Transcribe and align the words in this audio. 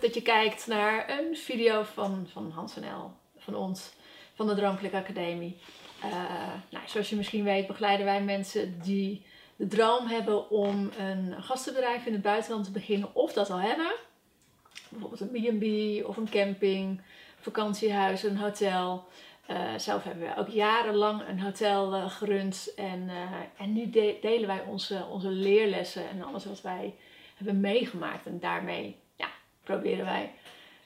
Dat 0.00 0.14
je 0.14 0.22
kijkt 0.22 0.66
naar 0.66 1.18
een 1.18 1.36
video 1.36 1.82
van, 1.82 2.28
van 2.32 2.50
Hans 2.50 2.74
van 3.36 3.54
ons, 3.54 3.92
van 4.34 4.46
de 4.46 4.54
Droomplek 4.54 4.94
Academie. 4.94 5.56
Eh, 6.02 6.10
nou, 6.70 6.84
zoals 6.86 7.10
je 7.10 7.16
misschien 7.16 7.44
weet 7.44 7.66
begeleiden 7.66 8.06
wij 8.06 8.22
mensen 8.22 8.80
die 8.80 9.22
de 9.56 9.66
droom 9.66 10.06
hebben 10.06 10.50
om 10.50 10.90
een 10.98 11.42
gastenbedrijf 11.42 12.06
in 12.06 12.12
het 12.12 12.22
buitenland 12.22 12.64
te 12.64 12.70
beginnen 12.70 13.14
of 13.14 13.32
dat 13.32 13.50
al 13.50 13.60
hebben. 13.60 13.92
Bijvoorbeeld 14.88 15.20
een 15.20 15.58
B&B 15.58 15.64
of 16.08 16.16
een 16.16 16.30
camping, 16.30 17.00
vakantiehuis, 17.40 18.22
een 18.22 18.36
hotel. 18.36 19.04
Eh, 19.46 19.74
zelf 19.76 20.04
hebben 20.04 20.22
we 20.26 20.36
ook 20.36 20.48
jarenlang 20.48 21.28
een 21.28 21.40
hotel 21.40 21.94
eh, 21.94 22.10
gerund 22.10 22.72
en, 22.76 23.10
en 23.56 23.72
nu 23.72 23.90
de- 23.90 24.18
delen 24.20 24.46
wij 24.46 24.62
onze, 24.62 25.06
onze 25.10 25.28
leerlessen 25.28 26.08
en 26.08 26.22
alles 26.22 26.44
wat 26.44 26.60
wij 26.60 26.94
hebben 27.36 27.60
meegemaakt. 27.60 28.26
En 28.26 28.40
daarmee 28.40 28.96
proberen 29.70 30.04
wij 30.04 30.32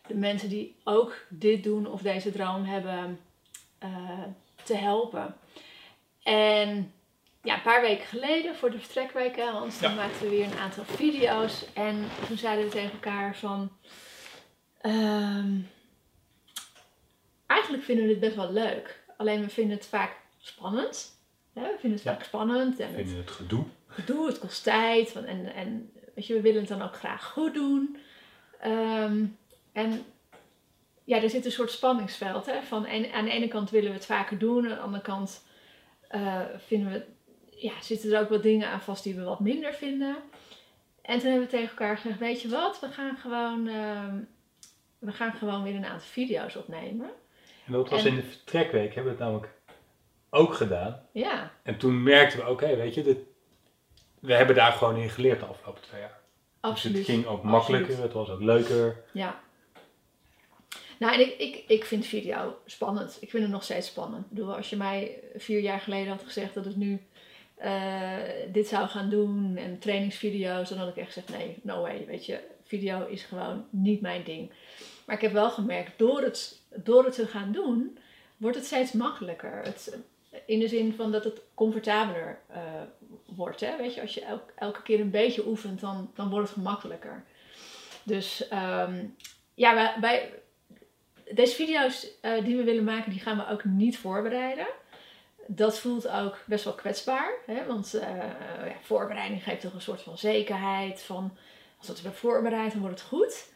de 0.07 0.15
mensen 0.15 0.49
die 0.49 0.77
ook 0.85 1.17
dit 1.29 1.63
doen 1.65 1.87
of 1.87 2.03
deze 2.03 2.33
droom 2.33 2.65
hebben 2.65 3.21
eh, 3.79 4.23
te 4.65 4.77
helpen. 4.77 5.37
En 6.23 6.93
ja, 7.43 7.55
een 7.55 7.63
paar 7.63 7.81
weken 7.81 8.07
geleden 8.07 8.57
voor 8.57 8.71
de 8.71 8.79
vertrekweken, 8.79 9.49
Hans, 9.49 9.79
toen 9.79 9.91
Ja. 9.91 9.95
maakten 9.97 10.23
we 10.23 10.29
weer 10.29 10.45
een 10.45 10.59
aantal 10.59 10.85
video's. 10.85 11.65
En 11.73 12.05
toen 12.27 12.37
zeiden 12.39 12.65
we 12.65 12.71
tegen 12.71 12.93
elkaar 12.93 13.37
van... 13.37 13.71
ehm, 14.81 15.53
eigenlijk 17.47 17.83
vinden 17.85 18.05
we 18.05 18.11
dit 18.11 18.21
best 18.21 18.37
wel 18.37 18.53
leuk. 18.53 19.03
Alleen 19.17 19.41
we 19.41 19.49
vinden 19.49 19.77
het 19.77 19.87
vaak 19.87 20.17
spannend. 20.39 21.19
We 21.53 21.61
vinden 21.79 21.99
het 21.99 22.03
Ja. 22.03 22.13
vaak 22.15 22.25
spannend 22.25 22.81
en 22.81 22.99
Ik 22.99 23.17
het 23.17 23.31
gedoe. 23.31 23.65
gedoe, 23.87 24.27
het 24.27 24.39
kost 24.39 24.63
tijd. 24.63 25.15
En, 25.15 25.55
en 25.55 25.93
weet 26.15 26.27
je, 26.27 26.35
we 26.35 26.41
willen 26.41 26.61
het 26.61 26.69
dan 26.69 26.83
ook 26.83 26.97
graag 26.97 27.25
goed 27.25 27.55
doen. 27.55 27.97
Ehm, 28.61 29.25
en 29.73 30.05
ja, 31.05 31.23
er 31.23 31.31
zit 31.31 31.45
een 31.45 31.51
soort 31.53 31.71
spanningsveld. 31.71 32.47
Hè? 32.47 32.63
Van 32.63 32.87
en, 32.87 33.13
aan 33.13 33.25
de 33.25 33.31
ene 33.31 33.49
kant 33.49 33.71
willen 33.71 33.89
we 33.91 33.97
het 33.97 34.07
vaker 34.07 34.39
doen. 34.39 34.63
Aan 34.65 34.75
de 34.75 34.79
andere 34.81 35.03
kant 35.03 35.45
eh, 36.09 36.41
vinden 36.67 36.93
we, 36.93 37.05
ja, 37.51 37.73
zitten 37.83 38.13
er 38.13 38.21
ook 38.21 38.29
wat 38.29 38.43
dingen 38.43 38.69
aan 38.69 38.81
vast 38.81 39.03
die 39.05 39.15
we 39.15 39.23
wat 39.23 39.41
minder 39.41 39.73
vinden. 39.75 40.17
En 41.03 41.19
toen 41.19 41.29
hebben 41.31 41.47
we 41.49 41.53
tegen 41.57 41.69
elkaar 41.69 41.97
gezegd, 41.97 42.19
weet 42.19 42.43
je 42.43 42.49
wat, 42.49 42.81
we 42.81 42.89
gaan 42.89 43.17
gewoon, 43.17 43.69
ehm, 43.69 44.17
we 44.99 45.13
gaan 45.13 45.33
gewoon 45.33 45.63
weer 45.63 45.75
een 45.75 45.85
aantal 45.85 46.09
video's 46.09 46.57
opnemen. 46.57 47.11
En 47.67 47.73
dat 47.73 47.89
was 47.91 48.01
En- 48.05 48.07
in 48.09 48.15
de 48.17 48.23
vertrekweek, 48.23 48.95
hebben 48.95 49.13
we 49.13 49.19
het 49.19 49.29
namelijk 49.29 49.53
ook 50.31 50.55
gedaan. 50.55 51.01
Ja, 51.13 51.51
En 51.63 51.77
toen 51.79 52.03
merkten 52.03 52.39
we, 52.39 52.49
oké, 52.51 52.77
weet 52.77 52.95
je, 52.95 53.03
dit, 53.03 53.19
we 54.21 54.35
hebben 54.35 54.57
daar 54.57 54.73
gewoon 54.73 54.97
in 54.97 55.09
geleerd 55.11 55.41
de 55.41 55.47
afgelopen 55.47 55.83
twee 55.83 56.01
jaar. 56.01 56.19
Absoluut. 56.65 56.97
Dus 56.97 57.07
het 57.07 57.15
ging 57.15 57.27
ook 57.27 57.43
makkelijker, 57.43 58.03
het 58.03 58.13
was 58.13 58.31
ook 58.31 58.41
leuker. 58.41 59.05
Ja. 59.13 59.41
Nou, 60.99 61.15
en 61.15 61.21
ik, 61.21 61.39
ik, 61.39 61.65
ik 61.67 61.85
vind 61.85 62.07
video 62.07 62.57
spannend. 62.67 63.17
Ik 63.21 63.31
vind 63.31 63.43
het 63.43 63.53
nog 63.53 63.63
steeds 63.63 63.87
spannend. 63.87 64.25
Ik 64.25 64.31
bedoel, 64.31 64.57
als 64.57 64.71
je 64.71 64.77
mij 64.77 65.19
vier 65.37 65.61
jaar 65.61 65.81
geleden 65.81 66.09
had 66.09 66.23
gezegd 66.23 66.55
dat 66.55 66.67
ik 66.67 66.77
nu 66.77 67.01
eh, 67.55 68.19
dit 68.53 68.69
zou 68.69 68.89
gaan 68.89 69.11
doen 69.11 69.57
en 69.57 69.79
trainingsvideo's, 69.79 70.69
dan 70.69 70.79
had 70.79 70.89
ik 70.89 70.97
echt 70.97 71.13
gezegd: 71.13 71.29
nee, 71.29 71.57
no 71.63 71.81
way. 71.81 72.07
Weet 72.07 72.27
je, 72.27 72.41
video 72.65 73.07
is 73.07 73.23
gewoon 73.23 73.65
niet 73.71 74.01
mijn 74.01 74.25
ding. 74.25 74.51
Maar 75.05 75.17
ik 75.17 75.23
heb 75.23 75.33
wel 75.33 75.51
gemerkt, 75.51 75.99
door 75.99 76.21
het, 76.21 76.61
door 76.75 77.05
het 77.05 77.15
te 77.15 77.27
gaan 77.27 77.53
doen, 77.53 77.99
wordt 78.37 78.57
het 78.57 78.67
steeds 78.67 78.93
makkelijker. 78.93 79.61
Het, 79.63 79.99
in 80.47 80.59
de 80.59 80.69
zin 80.69 80.93
van 80.95 81.13
dat 81.13 81.25
het 81.25 81.41
comfortabeler 81.55 82.39
eh, 82.47 82.63
wordt. 83.25 83.61
Hè? 83.61 83.77
Weet 83.77 83.95
je, 83.95 84.01
als 84.01 84.15
je 84.15 84.25
elk- 84.25 84.53
elke 84.55 84.83
keer 84.83 85.01
een 85.01 85.11
beetje 85.11 85.47
oefent, 85.47 85.81
dan, 85.81 86.11
dan 86.15 86.31
wordt 86.31 86.49
het 86.49 86.57
gemakkelijker. 86.57 87.25
Dus 88.03 88.49
ehm, 88.49 89.05
ja, 89.55 89.97
wij, 90.01 90.33
deze 91.31 91.55
video's 91.55 92.21
eh, 92.21 92.45
die 92.45 92.57
we 92.57 92.65
willen 92.65 92.85
maken, 92.85 93.11
die 93.11 93.21
gaan 93.21 93.37
we 93.37 93.49
ook 93.49 93.65
niet 93.65 93.99
voorbereiden. 93.99 94.67
Dat 95.47 95.79
voelt 95.79 96.09
ook 96.09 96.39
best 96.47 96.65
wel 96.65 96.75
kwetsbaar. 96.75 97.33
Hè? 97.47 97.67
Want 97.67 97.95
eh, 97.95 98.09
ja, 98.67 98.77
voorbereiding 98.83 99.43
geeft 99.43 99.61
toch 99.61 99.75
een 99.75 99.81
soort 99.81 100.03
van 100.03 100.19
zekerheid. 100.19 101.03
Van 101.03 101.37
als 101.79 101.87
we 101.87 101.93
het 101.93 102.03
hebben 102.03 102.21
voorbereid, 102.21 102.73
dan 102.73 102.81
wordt 102.81 103.01
het 103.01 103.09
goed. 103.09 103.53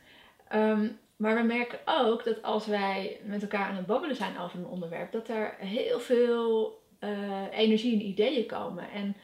Ehm, 0.48 0.88
maar 1.16 1.34
we 1.34 1.42
merken 1.42 1.78
ook 1.84 2.24
dat 2.24 2.42
als 2.42 2.66
wij 2.66 3.20
met 3.24 3.42
elkaar 3.42 3.68
aan 3.68 3.76
het 3.76 3.86
babbelen 3.86 4.16
zijn 4.16 4.38
over 4.38 4.58
een 4.58 4.66
onderwerp, 4.66 5.12
dat 5.12 5.28
er 5.28 5.54
heel 5.58 6.00
veel 6.00 6.77
energie 7.52 7.92
en 8.00 8.06
ideeën 8.06 8.46
komen. 8.46 8.90
En 8.90 9.16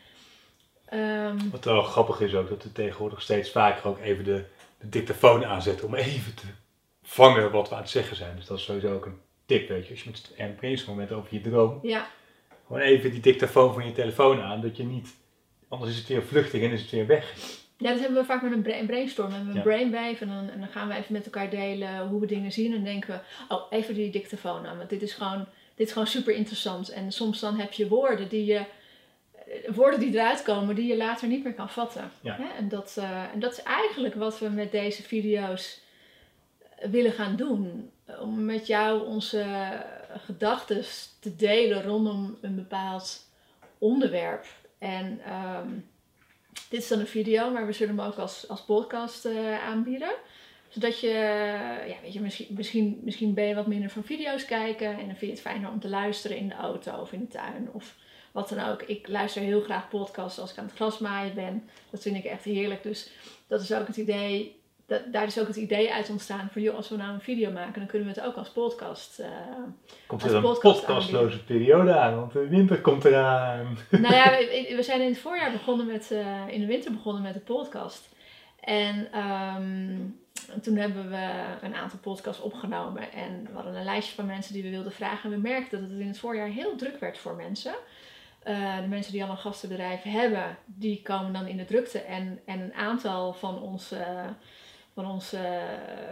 ehm, 0.85 1.51
Wat 1.51 1.65
wel 1.65 1.83
grappig 1.83 2.21
is 2.21 2.35
ook, 2.35 2.49
dat 2.49 2.63
we 2.63 2.73
tegenwoordig 2.73 3.23
steeds 3.23 3.51
vaker 3.51 3.89
ook 3.89 3.99
even 4.01 4.25
de, 4.25 4.45
de 4.79 4.89
dictafoon 4.89 5.45
aanzetten 5.45 5.87
om 5.87 5.95
even 5.95 6.35
te 6.35 6.47
vangen 7.03 7.51
wat 7.51 7.69
we 7.69 7.75
aan 7.75 7.81
het 7.81 7.91
zeggen 7.91 8.17
zijn. 8.17 8.37
Dus 8.37 8.47
dat 8.47 8.59
is 8.59 8.65
sowieso 8.65 8.95
ook 8.95 9.07
een 9.07 9.19
tip, 9.47 9.69
weet 9.69 9.85
je. 9.87 9.91
Als 9.93 10.03
je 10.03 10.11
met 10.11 10.33
een 10.37 10.55
brainstorm 10.55 10.97
bent 10.97 11.13
over 11.13 11.35
je 11.35 11.41
droom, 11.41 11.79
ja, 11.83 12.07
gewoon 12.67 12.83
even 12.83 13.11
die 13.11 13.21
dictafoon 13.21 13.75
van 13.75 13.87
je 13.87 13.93
telefoon 13.93 14.41
aan, 14.41 14.61
dat 14.61 14.77
je 14.77 14.85
niet, 14.85 15.15
anders 15.69 15.91
is 15.91 15.99
het 15.99 16.09
weer 16.09 16.23
vluchtig 16.23 16.63
en 16.63 16.71
is 16.71 16.81
het 16.81 16.91
weer 16.91 17.07
weg. 17.07 17.35
Ja, 17.79 17.91
dat 17.91 17.99
hebben 18.01 18.19
we 18.19 18.25
vaak 18.25 18.43
met 18.43 18.53
een 18.53 18.63
bra- 18.63 18.79
een 18.79 18.87
brainstorm. 18.87 19.29
We 19.29 19.35
hebben 19.35 19.51
een 19.53 19.59
Ja. 19.59 19.63
brainwave 19.63 20.25
en 20.25 20.29
dan, 20.29 20.51
en 20.51 20.59
dan 20.61 20.69
gaan 20.69 20.89
we 20.89 20.95
even 20.95 21.13
met 21.13 21.25
elkaar 21.25 21.51
delen 21.51 22.09
hoe 22.09 22.21
we 22.21 22.27
dingen 22.27 22.53
zien. 22.53 22.75
En 22.75 22.85
denken 22.85 23.11
we, 23.49 23.55
oh, 23.55 23.63
even 23.71 23.95
die 23.95 24.11
dictafoon 24.11 24.67
aan. 24.67 24.77
Want 24.77 24.91
dit 24.91 25.03
is 25.03 25.13
gewoon, 25.15 25.47
dit 25.75 25.87
is 25.87 25.93
gewoon 25.93 26.09
super 26.09 26.35
interessant. 26.35 26.89
En 26.89 27.13
soms 27.13 27.41
dan 27.41 27.59
heb 27.59 27.73
je 27.73 27.89
woorden 27.89 28.29
die 28.29 28.45
je, 28.45 28.65
eh, 29.47 29.75
woorden 29.75 30.01
die 30.01 30.15
eruit 30.15 30.43
komen 30.43 30.75
die 30.75 30.87
je 30.87 30.97
later 30.97 31.29
niet 31.29 31.45
meer 31.45 31.55
kan 31.55 31.71
vatten. 31.71 32.11
Ja. 32.21 32.37
Hè? 32.37 32.57
En, 32.59 32.69
dat, 32.69 32.95
eh, 32.99 33.33
en 33.33 33.41
dat 33.41 33.53
is 33.53 33.63
eigenlijk 33.63 34.15
wat 34.15 34.39
we 34.39 34.49
met 34.49 34.73
deze 34.73 35.03
video's 35.03 35.81
eh, 36.79 36.91
willen 36.91 37.13
gaan 37.13 37.37
doen. 37.37 37.91
Om 38.21 38.45
met 38.45 38.67
jou 38.67 39.07
onze 39.07 39.47
gedachten 40.27 40.85
te 41.21 41.37
delen 41.37 41.83
rondom 41.83 42.39
een 42.41 42.55
bepaald 42.55 43.27
onderwerp. 43.79 44.47
En 44.79 45.21
ehm, 45.25 45.69
dit 46.69 46.83
is 46.83 46.89
dan 46.89 46.99
een 46.99 47.07
video, 47.07 47.51
maar 47.51 47.67
we 47.67 47.73
zullen 47.73 47.97
hem 47.97 48.07
ook 48.07 48.17
als, 48.17 48.49
als 48.49 48.65
podcast 48.65 49.27
aanbieden. 49.63 50.13
Zodat 50.75 51.01
je, 51.01 51.09
ja, 51.89 51.95
weet 52.03 52.13
je, 52.13 52.21
misschien, 52.21 52.47
misschien, 52.51 53.01
misschien 53.03 53.35
ben 53.35 53.45
je 53.45 53.55
wat 53.55 53.67
minder 53.67 53.91
van 53.91 54.05
video's 54.05 54.45
kijken. 54.45 54.89
En 54.89 54.97
dan 55.07 55.17
vind 55.17 55.21
je 55.21 55.27
het 55.31 55.41
fijner 55.41 55.71
om 55.71 55.81
te 55.81 55.89
luisteren 55.89 56.37
in 56.37 56.49
de 56.49 56.55
auto 56.55 57.01
of 57.01 57.13
in 57.13 57.21
de 57.21 57.29
tuin 57.29 57.69
of 57.73 57.95
wat 58.33 58.49
dan 58.49 58.69
ook. 58.69 58.83
Ik 58.83 59.09
luister 59.09 59.43
heel 59.43 59.61
graag 59.61 59.89
podcasts 59.89 60.39
als 60.41 60.53
ik 60.53 60.59
aan 60.59 60.65
het 60.65 60.75
grasmaaien 60.75 61.35
ben. 61.35 61.69
Dat 61.91 62.03
vind 62.03 62.17
ik 62.17 62.25
echt 62.25 62.45
heerlijk. 62.45 62.83
Dus 62.83 63.11
dat 63.47 63.61
is 63.61 63.73
ook 63.73 63.87
het 63.87 63.97
idee. 63.97 64.63
Dat, 64.87 65.13
daar 65.13 65.27
is 65.27 65.41
ook 65.41 65.47
het 65.47 65.57
idee 65.57 65.93
uit 65.93 66.11
ontstaan 66.11 66.49
van, 66.53 66.63
joh, 66.63 66.77
als 66.77 66.89
we 66.89 66.97
nou 66.97 67.13
een 67.15 67.21
video 67.21 67.51
maken, 67.51 67.79
dan 67.79 67.87
kunnen 67.87 68.09
we 68.09 68.21
het 68.21 68.29
ook 68.29 68.37
als 68.37 68.49
podcast. 68.51 69.19
eh, 69.19 69.29
Komt 70.07 70.23
Als 70.23 70.31
er 70.31 70.37
een 70.37 70.43
podcast 70.43 70.81
podcastloze 70.81 71.45
periode 71.45 71.95
aan, 71.97 72.17
want 72.17 72.33
de 72.33 72.49
winter 72.49 72.81
komt 72.81 73.05
eraan. 73.05 73.79
nou 73.91 74.15
ja, 74.15 74.31
we, 74.39 74.73
we 74.77 74.83
zijn 74.83 75.01
in 75.01 75.09
het 75.09 75.19
voorjaar 75.19 75.53
begonnen 75.53 75.87
met, 75.87 76.11
eh, 76.11 76.49
in 76.49 76.61
de 76.61 76.67
winter 76.67 76.93
begonnen 76.93 77.23
met 77.23 77.35
de 77.35 77.41
podcast. 77.41 78.09
En 78.61 79.09
ehm, 80.49 80.61
toen 80.61 80.77
hebben 80.77 81.11
we 81.11 81.45
een 81.61 81.75
aantal 81.75 81.99
podcasts 81.99 82.43
opgenomen. 82.43 83.13
En 83.13 83.43
we 83.45 83.55
hadden 83.55 83.75
een 83.75 83.85
lijstje 83.85 84.15
van 84.15 84.27
mensen 84.27 84.53
die 84.53 84.63
we 84.63 84.71
wilden 84.71 84.93
vragen. 84.93 85.33
En 85.33 85.37
we 85.37 85.49
merkten 85.49 85.81
dat 85.81 85.91
het 85.91 85.99
in 85.99 86.07
het 86.07 86.19
voorjaar 86.19 86.49
heel 86.49 86.77
druk 86.77 87.01
werd 87.01 87.19
voor 87.19 87.35
mensen. 87.35 87.75
Eh, 88.43 88.77
de 88.81 88.89
mensen 88.89 89.13
die 89.13 89.25
al 89.25 89.31
een 89.31 89.37
gastenbedrijf 89.37 90.03
hebben, 90.03 90.57
die 90.65 91.03
komen 91.03 91.33
dan 91.33 91.47
in 91.47 91.57
de 91.57 91.65
drukte. 91.65 91.99
En, 91.99 92.41
en 92.47 92.61
een 92.61 92.75
aantal 92.75 93.33
van 93.33 93.63
onze, 93.63 94.05
van 94.95 95.07
onze 95.07 95.69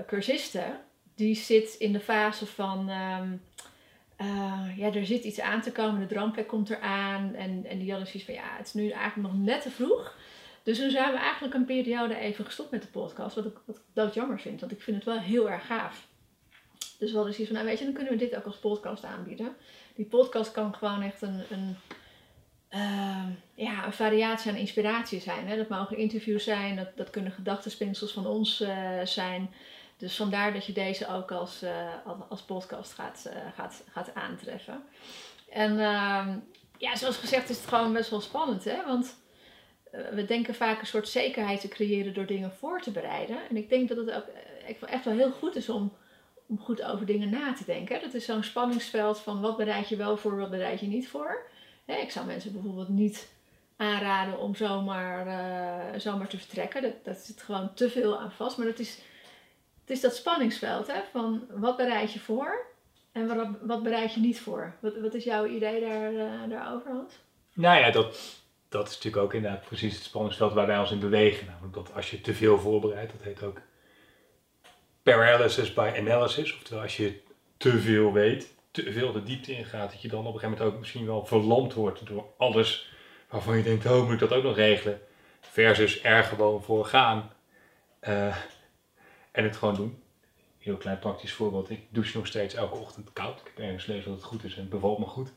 cursisten, 0.06 0.80
die 1.14 1.34
zit 1.34 1.74
in 1.74 1.92
de 1.92 2.00
fase 2.00 2.46
van... 2.46 2.88
ehm, 2.88 3.28
eh, 4.16 4.76
ja, 4.76 4.92
er 4.92 5.06
zit 5.06 5.24
iets 5.24 5.40
aan 5.40 5.60
te 5.60 5.72
komen, 5.72 6.00
de 6.00 6.14
droomplek 6.14 6.48
komt 6.48 6.70
eraan. 6.70 7.34
En, 7.34 7.64
en 7.66 7.78
die 7.78 7.90
hadden 7.90 8.08
zoiets 8.08 8.24
van, 8.24 8.34
ja, 8.34 8.56
het 8.56 8.66
is 8.66 8.74
nu 8.74 8.90
eigenlijk 8.90 9.32
nog 9.32 9.44
net 9.44 9.62
te 9.62 9.70
vroeg. 9.70 10.14
Dus 10.62 10.78
toen 10.78 10.90
zijn 10.90 11.12
we 11.12 11.18
eigenlijk 11.18 11.54
een 11.54 11.64
periode 11.64 12.16
even 12.16 12.44
gestopt 12.44 12.70
met 12.70 12.82
de 12.82 12.88
podcast. 12.88 13.34
Wat 13.34 13.44
ik, 13.44 13.56
wat 13.64 13.76
ik 13.76 13.82
doodjammer 13.92 14.40
vind, 14.40 14.60
want 14.60 14.72
ik 14.72 14.82
vind 14.82 14.96
het 14.96 15.04
wel 15.04 15.18
heel 15.18 15.50
erg 15.50 15.66
gaaf. 15.66 16.06
Dus 16.98 17.10
we 17.10 17.16
hadden 17.16 17.34
zoiets 17.34 17.52
van, 17.52 17.62
nou 17.62 17.66
weet 17.66 17.78
je, 17.78 17.84
dan 17.84 17.94
kunnen 17.94 18.12
we 18.12 18.18
dit 18.18 18.36
ook 18.36 18.44
als 18.44 18.56
podcast 18.56 19.04
aanbieden. 19.04 19.56
Die 19.94 20.06
podcast 20.06 20.52
kan 20.52 20.74
gewoon 20.74 21.02
echt 21.02 21.22
een, 21.22 21.42
een, 21.50 21.76
ehm, 22.68 23.30
ja, 23.54 23.86
een 23.86 23.92
variatie 23.92 24.50
aan 24.50 24.56
inspiratie 24.56 25.20
zijn. 25.20 25.48
Hè? 25.48 25.56
Dat 25.56 25.68
mogen 25.68 25.96
interviews 25.96 26.44
zijn, 26.44 26.76
dat, 26.76 26.96
dat 26.96 27.10
kunnen 27.10 27.32
gedachtenspinsels 27.32 28.12
van 28.12 28.26
ons 28.26 28.60
eh, 28.60 29.00
zijn. 29.04 29.50
Dus 29.96 30.16
vandaar 30.16 30.52
dat 30.52 30.66
je 30.66 30.72
deze 30.72 31.08
ook 31.08 31.30
als, 31.30 31.62
eh, 31.62 31.92
als, 32.28 32.42
podcast 32.42 32.92
gaat, 32.92 33.26
eh, 33.30 33.36
gaat, 33.54 33.84
gaat 33.90 34.14
aantreffen. 34.14 34.82
En 35.50 35.80
ehm, 35.80 36.38
ja, 36.78 36.96
zoals 36.96 37.16
gezegd 37.16 37.50
is 37.50 37.56
het 37.56 37.66
gewoon 37.66 37.92
best 37.92 38.10
wel 38.10 38.20
spannend, 38.20 38.64
hè? 38.64 38.86
Want 38.86 39.16
we 39.92 40.24
denken 40.26 40.54
vaak 40.54 40.80
een 40.80 40.86
soort 40.86 41.08
zekerheid 41.08 41.60
te 41.60 41.68
creëren 41.68 42.14
door 42.14 42.26
dingen 42.26 42.52
voor 42.52 42.80
te 42.80 42.90
bereiden. 42.90 43.36
En 43.48 43.56
ik 43.56 43.68
denk 43.68 43.88
dat 43.88 43.96
het 43.96 44.12
ook 44.12 44.26
echt 44.86 45.04
wel 45.04 45.14
heel 45.14 45.30
goed 45.30 45.56
is 45.56 45.68
om, 45.68 45.92
om 46.46 46.58
goed 46.58 46.82
over 46.82 47.06
dingen 47.06 47.30
na 47.30 47.52
te 47.52 47.64
denken. 47.64 48.00
Dat 48.00 48.14
is 48.14 48.24
zo'n 48.24 48.42
spanningsveld 48.42 49.18
van 49.18 49.40
wat 49.40 49.56
bereid 49.56 49.88
je 49.88 49.96
wel 49.96 50.16
voor, 50.16 50.36
wat 50.36 50.50
bereid 50.50 50.80
je 50.80 50.86
niet 50.86 51.08
voor. 51.08 51.46
ik 51.86 52.10
zou 52.10 52.26
mensen 52.26 52.52
bijvoorbeeld 52.52 52.88
niet 52.88 53.28
aanraden 53.76 54.38
om 54.38 54.54
zomaar, 54.54 55.26
uh, 55.26 56.00
zomaar 56.00 56.28
te 56.28 56.38
vertrekken. 56.38 56.82
Dat, 56.82 57.04
dat 57.04 57.18
zit 57.18 57.42
gewoon 57.42 57.74
te 57.74 57.90
veel 57.90 58.18
aan 58.18 58.32
vast. 58.32 58.56
Maar 58.56 58.66
dat 58.66 58.78
is, 58.78 58.98
het 59.80 59.90
is 59.90 60.00
dat 60.00 60.16
spanningsveld 60.16 60.86
hè, 60.86 61.00
van 61.10 61.46
wat 61.50 61.76
bereid 61.76 62.12
je 62.12 62.20
voor 62.20 62.66
en 63.12 63.26
wat, 63.26 63.48
wat 63.60 63.82
bereid 63.82 64.14
je 64.14 64.20
niet 64.20 64.40
voor. 64.40 64.74
Wat, 64.80 64.98
wat 64.98 65.14
is 65.14 65.24
jouw 65.24 65.46
idee 65.46 65.80
daar, 65.80 66.12
daarover, 66.48 66.90
Hans? 66.90 67.14
Nou 67.54 67.78
ja, 67.78 67.90
dat, 67.90 68.41
dat 68.72 68.88
is 68.88 68.94
natuurlijk 68.94 69.22
ook 69.22 69.34
inderdaad 69.34 69.64
precies 69.64 69.94
het 69.94 70.02
spanningsveld 70.02 70.52
waar 70.52 70.66
wij 70.66 70.78
ons 70.78 70.90
in 70.90 70.98
bewegen. 70.98 71.46
Namelijk 71.46 71.74
dat 71.74 71.94
als 71.94 72.10
je 72.10 72.20
te 72.20 72.34
veel 72.34 72.58
voorbereidt, 72.58 73.12
dat 73.12 73.22
heet 73.22 73.42
ook 73.42 73.60
paralysis 75.02 75.72
by 75.72 75.92
analysis. 75.96 76.54
Oftewel, 76.54 76.82
als 76.82 76.96
je 76.96 77.20
te 77.56 77.80
veel 77.80 78.12
weet, 78.12 78.54
te 78.70 78.92
veel 78.92 79.12
de 79.12 79.22
diepte 79.22 79.52
ingaat, 79.52 79.90
dat 79.90 80.02
je 80.02 80.08
dan 80.08 80.26
op 80.26 80.34
een 80.34 80.40
gegeven 80.40 80.58
moment 80.58 80.74
ook 80.74 80.80
misschien 80.80 81.06
wel 81.06 81.26
verlamd 81.26 81.72
wordt 81.72 82.06
door 82.06 82.24
alles 82.36 82.90
waarvan 83.28 83.56
je 83.56 83.62
denkt, 83.62 83.86
oh, 83.86 84.04
moet 84.04 84.12
ik 84.12 84.18
dat 84.18 84.32
ook 84.32 84.42
nog 84.42 84.56
regelen? 84.56 85.00
Versus 85.40 86.02
er 86.02 86.24
gewoon 86.24 86.62
voor 86.62 86.84
gaan 86.84 87.32
uh, 88.08 88.36
en 89.32 89.44
het 89.44 89.56
gewoon 89.56 89.74
doen. 89.74 90.02
Heel 90.58 90.76
klein 90.76 90.98
praktisch 90.98 91.32
voorbeeld, 91.32 91.70
ik 91.70 91.80
douche 91.88 92.16
nog 92.16 92.26
steeds 92.26 92.54
elke 92.54 92.76
ochtend 92.76 93.12
koud. 93.12 93.40
Ik 93.40 93.46
heb 93.46 93.64
ergens 93.64 93.84
gelezen 93.84 94.08
dat 94.08 94.14
het 94.14 94.28
goed 94.28 94.44
is 94.44 94.54
en 94.54 94.60
het 94.60 94.70
bevalt 94.70 94.98
me 94.98 95.04
goed. 95.04 95.32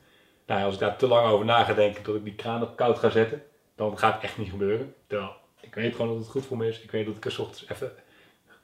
Nou, 0.46 0.64
als 0.64 0.74
ik 0.74 0.80
daar 0.80 0.98
te 0.98 1.08
lang 1.08 1.28
over 1.28 1.46
na 1.46 1.64
ga 1.64 1.74
denken 1.74 2.04
dat 2.04 2.16
ik 2.16 2.24
die 2.24 2.36
kraan 2.36 2.62
op 2.62 2.76
koud 2.76 3.00
ga 3.00 3.10
zetten, 3.10 3.44
dan 3.76 3.98
gaat 3.98 4.14
het 4.14 4.24
echt 4.24 4.38
niet 4.38 4.50
gebeuren. 4.50 4.96
Terwijl 5.08 5.36
ik 5.62 5.76
weet 5.76 5.96
gewoon 5.96 6.08
dat 6.08 6.18
het 6.18 6.28
goed 6.28 6.46
voor 6.46 6.58
me 6.58 6.68
is. 6.68 6.82
Ik 6.82 6.92
weet 6.92 7.06
dat 7.06 7.16
ik 7.16 7.26
er 7.26 7.32
s 7.32 7.40
ochtends 7.40 7.70
even 7.70 7.92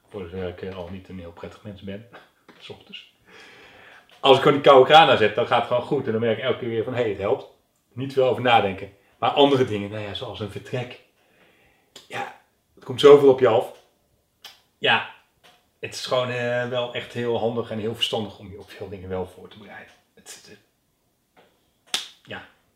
voor 0.08 0.28
zover 0.28 0.48
ik 0.48 0.74
al 0.74 0.88
niet 0.90 1.08
een 1.08 1.18
heel 1.18 1.32
prettig 1.32 1.62
mens 1.62 1.82
ben. 1.82 2.08
S 2.58 2.68
ochtends. 2.68 3.14
Als 4.20 4.36
ik 4.36 4.42
gewoon 4.42 4.58
die 4.62 4.70
koude 4.70 4.90
kraan 4.90 5.08
aanzet, 5.08 5.34
dan 5.34 5.46
gaat 5.46 5.58
het 5.58 5.66
gewoon 5.66 5.82
goed. 5.82 6.06
En 6.06 6.12
dan 6.12 6.20
merk 6.20 6.38
ik 6.38 6.44
elke 6.44 6.58
keer 6.58 6.68
weer 6.68 6.84
van, 6.84 6.94
hé, 6.94 7.00
hey, 7.00 7.10
het 7.10 7.18
helpt. 7.18 7.46
Niet 7.92 8.12
veel 8.12 8.28
over 8.28 8.42
nadenken. 8.42 8.92
Maar 9.18 9.30
andere 9.30 9.64
dingen, 9.64 9.90
nou 9.90 10.02
ja, 10.02 10.14
zoals 10.14 10.40
een 10.40 10.50
vertrek. 10.50 11.00
Ja, 12.08 12.40
het 12.74 12.84
komt 12.84 13.00
zoveel 13.00 13.28
op 13.28 13.40
je 13.40 13.48
af. 13.48 13.72
Ja, 14.78 15.10
het 15.80 15.94
is 15.94 16.06
gewoon 16.06 16.30
uh, 16.30 16.68
wel 16.68 16.94
echt 16.94 17.12
heel 17.12 17.38
handig 17.38 17.70
en 17.70 17.78
heel 17.78 17.94
verstandig 17.94 18.38
om 18.38 18.50
je 18.50 18.58
op 18.58 18.70
veel 18.70 18.88
dingen 18.88 19.08
wel 19.08 19.26
voor 19.26 19.48
te 19.48 19.58
bereiden. 19.58 19.92
Het, 20.14 20.42
het, 20.46 20.58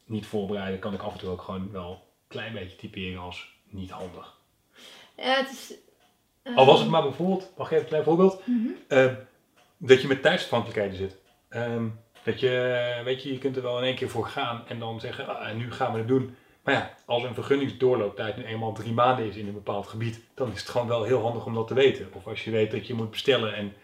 niet 0.06 0.26
voorbereiden 0.26 0.78
kan 0.80 0.94
ik 0.94 1.02
af 1.02 1.12
en 1.12 1.18
toe 1.18 1.30
ook 1.30 1.42
gewoon 1.42 1.70
wel 1.72 1.90
een 1.90 1.98
klein 2.28 2.52
beetje 2.52 2.76
typeren 2.76 3.20
als 3.20 3.54
niet 3.68 3.90
handig. 3.90 4.34
Ja, 5.16 5.36
het 5.36 5.50
is, 5.50 5.74
al 6.54 6.66
was 6.66 6.80
het 6.80 6.88
maar 6.88 7.02
bijvoorbeeld, 7.02 7.52
mag 7.56 7.66
ik 7.66 7.72
even 7.72 7.82
een 7.82 7.88
klein 7.88 8.04
voorbeeld, 8.04 8.46
Mhm. 8.46 8.68
Ehm, 8.88 9.14
dat 9.76 10.00
je 10.02 10.08
met 10.08 10.22
tijdsafhankelijkheden 10.22 10.96
zit. 10.96 11.16
Ehm, 11.48 11.88
dat 12.22 12.40
je, 12.40 13.00
weet 13.04 13.22
je, 13.22 13.32
je 13.32 13.38
kunt 13.38 13.56
er 13.56 13.62
wel 13.62 13.78
in 13.78 13.84
één 13.84 13.94
keer 13.94 14.10
voor 14.10 14.26
gaan 14.26 14.64
en 14.68 14.78
dan 14.78 15.00
zeggen, 15.00 15.38
ah, 15.38 15.54
nu 15.54 15.72
gaan 15.72 15.92
we 15.92 15.98
het 15.98 16.08
doen. 16.08 16.36
Maar 16.62 16.74
ja, 16.74 16.94
als 17.04 17.22
een 17.22 17.34
vergunningsdoorlooptijd 17.34 18.36
nu 18.36 18.44
eenmaal 18.44 18.72
drie 18.72 18.92
maanden 18.92 19.26
is 19.26 19.36
in 19.36 19.46
een 19.46 19.52
bepaald 19.52 19.86
gebied, 19.86 20.20
dan 20.34 20.52
is 20.52 20.60
het 20.60 20.68
gewoon 20.68 20.86
wel 20.88 21.02
heel 21.02 21.20
handig 21.22 21.46
om 21.46 21.54
dat 21.54 21.66
te 21.66 21.74
weten. 21.74 22.08
Of 22.12 22.26
als 22.26 22.44
je 22.44 22.50
weet 22.50 22.70
dat 22.70 22.86
je 22.86 22.94
moet 22.94 23.10
bestellen 23.10 23.54
en 23.54 23.74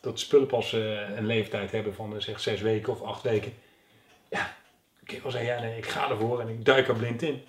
dat 0.00 0.18
spullen 0.20 0.46
pas 0.46 0.72
eh, 0.72 1.16
een 1.16 1.26
leeftijd 1.26 1.70
hebben 1.70 1.94
van 1.94 2.14
eh, 2.14 2.20
zeg 2.20 2.40
zes 2.40 2.60
weken 2.60 2.92
of 2.92 3.02
acht 3.02 3.22
weken. 3.22 3.52
Ja, 4.30 4.54
kun 5.04 5.20
je 5.24 5.30
zeggen, 5.30 5.54
ja 5.54 5.60
nee, 5.60 5.76
ik 5.76 5.86
ga 5.86 6.10
ervoor 6.10 6.40
en 6.40 6.48
ik 6.48 6.64
duik 6.64 6.88
er 6.88 6.96
blind 6.96 7.22
in. 7.22 7.42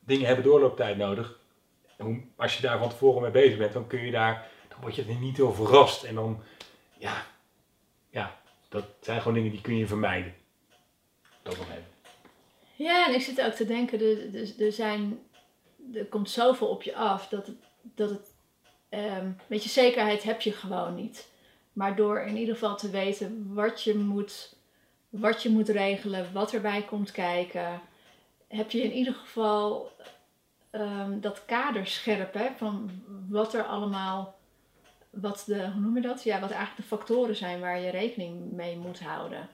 Dingen 0.00 0.26
hebben 0.26 0.44
doorlooptijd 0.44 0.96
nodig 0.96 1.40
als 2.36 2.56
je 2.56 2.62
daar 2.62 2.78
van 2.78 2.88
tevoren 2.88 3.22
mee 3.22 3.30
bezig 3.30 3.58
bent, 3.58 3.72
dan 3.72 3.86
kun 3.86 4.04
je 4.04 4.10
daar, 4.10 4.48
dan 4.68 4.80
word 4.80 4.94
je 4.94 5.04
er 5.04 5.14
niet 5.14 5.36
door 5.36 5.54
verrast. 5.54 6.02
En 6.02 6.14
dan, 6.14 6.42
ja, 6.98 7.26
ja, 8.10 8.40
dat 8.68 8.84
zijn 9.00 9.18
gewoon 9.18 9.34
dingen 9.34 9.50
die 9.50 9.60
kun 9.60 9.76
je 9.76 9.86
vermijden. 9.86 10.34
Dat 11.42 11.56
nog 11.56 11.68
even. 11.70 11.90
Ja, 12.76 13.06
en 13.06 13.14
ik 13.14 13.20
zit 13.20 13.40
ook 13.42 13.52
te 13.52 13.66
denken, 13.66 14.00
er, 14.00 14.34
er, 14.34 14.66
er 14.66 14.72
zijn, 14.72 15.18
er 15.94 16.06
komt 16.06 16.30
zoveel 16.30 16.68
op 16.68 16.82
je 16.82 16.94
af 16.94 17.28
dat 17.28 17.46
het, 17.46 17.56
dat 17.94 18.10
het 18.10 18.34
um, 18.90 19.36
met 19.46 19.62
je 19.62 19.68
zekerheid 19.68 20.22
heb 20.22 20.40
je 20.40 20.52
gewoon 20.52 20.94
niet. 20.94 21.30
Maar 21.72 21.96
door 21.96 22.20
in 22.20 22.36
ieder 22.36 22.54
geval 22.54 22.76
te 22.76 22.90
weten 22.90 23.54
wat 23.54 23.82
je 23.82 23.94
moet, 23.94 24.56
wat 25.12 25.42
je 25.42 25.48
moet 25.48 25.68
regelen, 25.68 26.32
wat 26.32 26.52
erbij 26.52 26.82
komt 26.82 27.10
kijken, 27.10 27.80
heb 28.48 28.70
je 28.70 28.82
in 28.82 28.92
ieder 28.92 29.14
geval 29.14 29.92
um, 30.70 31.20
dat 31.20 31.44
kader 31.44 31.86
scherp 31.86 32.34
hè, 32.34 32.48
van 32.56 32.90
wat 33.28 33.54
er 33.54 33.64
allemaal, 33.64 34.38
wat 35.10 35.42
de, 35.46 35.70
hoe 35.70 35.80
noem 35.80 35.94
je 35.94 36.02
dat? 36.02 36.22
Ja, 36.22 36.40
wat 36.40 36.50
eigenlijk 36.50 36.80
de 36.80 36.96
factoren 36.96 37.36
zijn 37.36 37.60
waar 37.60 37.80
je 37.80 37.90
rekening 37.90 38.52
mee 38.52 38.76
moet 38.76 39.00
houden. 39.00 39.48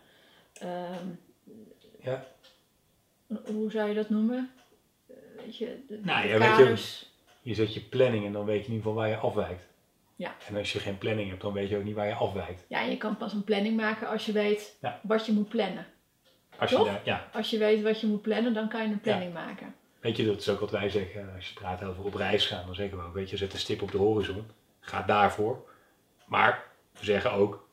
Um, 0.62 1.20
ja. 2.00 2.25
Hoe 3.44 3.70
zou 3.70 3.88
je 3.88 3.94
dat 3.94 4.11
noemen? 4.11 4.50
Weet 5.37 5.56
je, 5.56 5.84
de, 5.88 6.00
nou, 6.02 6.22
de 6.22 6.28
ja, 6.28 6.38
kaders... 6.38 7.00
weet 7.00 7.08
je, 7.43 7.49
je 7.49 7.54
zet 7.54 7.75
je 7.75 7.81
planning 7.81 8.26
en 8.26 8.32
dan 8.32 8.44
weet 8.44 8.61
je 8.61 8.66
in 8.66 8.75
ieder 8.75 8.87
geval 8.87 8.94
waar 8.94 9.08
je 9.08 9.16
afwijkt. 9.16 9.66
Ja. 10.18 10.34
En 10.48 10.56
als 10.56 10.72
je 10.72 10.78
geen 10.78 10.98
planning 10.98 11.28
hebt, 11.28 11.42
dan 11.42 11.52
weet 11.52 11.68
je 11.68 11.76
ook 11.76 11.84
niet 11.84 11.94
waar 11.94 12.06
je 12.06 12.14
afwijkt. 12.14 12.64
Ja, 12.68 12.80
en 12.80 12.90
je 12.90 12.96
kan 12.96 13.16
pas 13.16 13.32
een 13.32 13.44
planning 13.44 13.76
maken 13.76 14.08
als 14.08 14.26
je 14.26 14.32
weet 14.32 14.76
ja. 14.80 15.00
wat 15.02 15.26
je 15.26 15.32
moet 15.32 15.48
plannen. 15.48 15.86
Als 16.58 16.70
Toch? 16.70 16.84
je, 16.86 16.92
daar, 16.92 17.00
ja. 17.04 17.28
als 17.32 17.50
je 17.50 17.58
weet 17.58 17.82
wat 17.82 18.00
je 18.00 18.06
moet 18.06 18.22
plannen, 18.22 18.54
dan 18.54 18.68
kan 18.68 18.82
je 18.82 18.88
een 18.88 19.00
planning 19.00 19.32
ja. 19.32 19.44
maken. 19.44 19.74
Weet 20.00 20.16
je, 20.16 20.26
dat 20.26 20.40
is 20.40 20.48
ook 20.48 20.60
wat 20.60 20.70
wij 20.70 20.90
zeggen 20.90 21.34
als 21.34 21.48
je 21.48 21.54
praat 21.54 21.82
over 21.82 22.04
op 22.04 22.14
reis 22.14 22.46
gaan. 22.46 22.66
Dan 22.66 22.74
zeggen 22.74 22.98
we 22.98 23.04
ook, 23.04 23.14
weet 23.14 23.30
je, 23.30 23.36
zet 23.36 23.52
een 23.52 23.58
stip 23.58 23.82
op 23.82 23.90
de 23.90 23.98
horizon. 23.98 24.46
Ga 24.80 25.02
daarvoor. 25.02 25.66
Maar 26.26 26.64
we 26.98 27.04
zeggen 27.04 27.32
ook, 27.32 27.68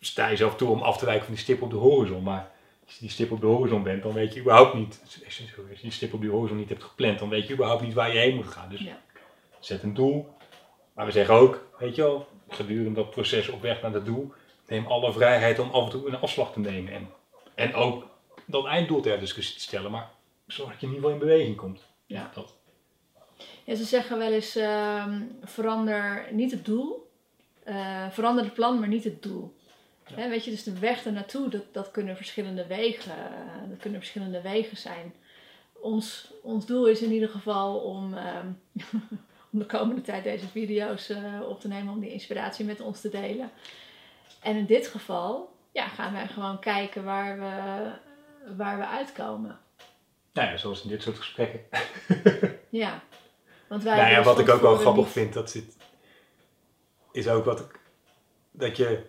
sta 0.00 0.28
jezelf 0.28 0.56
toe 0.56 0.68
om 0.70 0.82
af 0.82 0.98
te 0.98 1.04
wijken 1.04 1.24
van 1.24 1.34
die 1.34 1.42
stip 1.42 1.62
op 1.62 1.70
de 1.70 1.76
horizon. 1.76 2.22
Maar 2.22 2.50
als 2.84 2.94
je 2.94 3.00
die 3.00 3.10
stip 3.10 3.32
op 3.32 3.40
de 3.40 3.46
horizon 3.46 3.82
bent, 3.82 4.02
dan 4.02 4.12
weet 4.12 4.34
je 4.34 4.40
überhaupt 4.40 4.74
niet, 4.74 5.00
als 5.24 5.36
je 5.36 5.76
die 5.80 5.90
stip 5.90 6.14
op 6.14 6.20
die 6.20 6.30
horizon 6.30 6.56
niet 6.56 6.68
hebt 6.68 6.84
gepland, 6.84 7.18
dan 7.18 7.28
weet 7.28 7.46
je 7.46 7.54
überhaupt 7.54 7.82
niet 7.82 7.94
waar 7.94 8.12
je 8.12 8.18
heen 8.18 8.34
moet 8.34 8.46
gaan. 8.46 8.68
Dus 8.68 8.86
zet 9.60 9.82
een 9.82 9.94
doel. 9.94 10.34
Maar 10.94 11.06
we 11.06 11.12
zeggen 11.12 11.34
ook, 11.34 11.66
weet 11.78 11.94
je 11.94 12.02
wel, 12.02 12.28
gedurende 12.48 12.92
dat 12.92 13.10
proces 13.10 13.48
op 13.48 13.62
weg 13.62 13.82
naar 13.82 13.92
dat 13.92 14.04
doel, 14.04 14.32
neem 14.66 14.86
alle 14.86 15.12
vrijheid 15.12 15.58
om 15.58 15.70
af 15.70 15.84
en 15.84 15.90
toe 15.90 16.08
een 16.08 16.20
afslag 16.20 16.52
te 16.52 16.60
nemen. 16.60 16.92
En, 16.92 17.08
en 17.54 17.74
ook 17.74 18.06
dat 18.46 18.66
einddoel 18.66 19.00
ter 19.00 19.20
discussie 19.20 19.54
te 19.54 19.60
stellen. 19.60 19.90
Maar 19.90 20.10
zorg 20.46 20.70
dat 20.70 20.80
je 20.80 20.86
in 20.86 20.94
ieder 20.94 21.10
geval 21.10 21.22
in 21.22 21.28
beweging 21.28 21.56
komt. 21.56 21.86
Ja. 22.06 22.30
Dat. 22.34 22.54
Ja, 23.64 23.74
ze 23.74 23.84
zeggen 23.84 24.18
wel 24.18 24.32
eens, 24.32 24.56
ehm, 24.56 25.20
verander 25.42 26.26
niet 26.30 26.50
het 26.50 26.64
doel. 26.64 27.10
Eh, 27.64 28.10
verander 28.10 28.44
het 28.44 28.54
plan, 28.54 28.78
maar 28.78 28.88
niet 28.88 29.04
het 29.04 29.22
doel. 29.22 29.54
Ja. 30.16 30.28
Weet 30.28 30.44
je, 30.44 30.50
dus 30.50 30.62
de 30.62 30.78
weg 30.78 31.04
ernaartoe, 31.04 31.48
dat, 31.48 31.64
dat 31.72 31.90
kunnen 31.90 32.16
verschillende 32.16 32.66
wegen, 32.66 33.12
eh, 33.12 33.68
dat 33.68 33.78
kunnen 33.78 34.00
verschillende 34.00 34.40
wegen 34.40 34.76
zijn. 34.76 35.14
Ons, 35.72 36.32
ons 36.42 36.66
doel 36.66 36.86
is 36.86 37.02
in 37.02 37.12
ieder 37.12 37.28
geval 37.28 37.78
om, 37.78 38.14
ehm, 38.14 38.46
om 39.54 39.60
de 39.60 39.66
komende 39.66 40.02
tijd 40.02 40.24
deze 40.24 40.48
video's 40.48 41.08
eh, 41.08 41.40
op 41.48 41.60
te 41.60 41.68
nemen, 41.68 41.92
om 41.92 42.00
die 42.00 42.12
inspiratie 42.12 42.64
met 42.64 42.80
ons 42.80 43.00
te 43.00 43.08
delen. 43.08 43.50
En 44.42 44.56
in 44.56 44.66
dit 44.66 44.86
geval 44.86 45.52
ja, 45.72 45.88
gaan 45.88 46.12
wij 46.12 46.26
gewoon 46.28 46.58
kijken 46.58 47.04
waar 47.04 47.38
we, 47.38 47.90
waar 48.56 48.78
we 48.78 48.86
uitkomen. 48.86 49.58
Nou 50.32 50.48
ja, 50.50 50.56
zoals 50.56 50.82
in 50.82 50.88
dit 50.88 51.02
soort 51.02 51.18
gesprekken. 51.18 51.60
Ja, 52.68 53.02
want 53.68 53.82
wij 53.82 53.96
nou 53.96 54.10
ja, 54.10 54.22
wat 54.22 54.38
ik 54.38 54.48
ook 54.48 54.60
wel 54.60 54.76
grappig 54.76 55.04
niet- 55.04 55.12
vind, 55.12 55.32
dat 55.32 55.50
zit, 55.50 55.76
is 57.12 57.28
ook 57.28 57.44
wat 57.44 57.60
ik, 57.60 57.80
dat 58.50 58.76
je, 58.76 59.06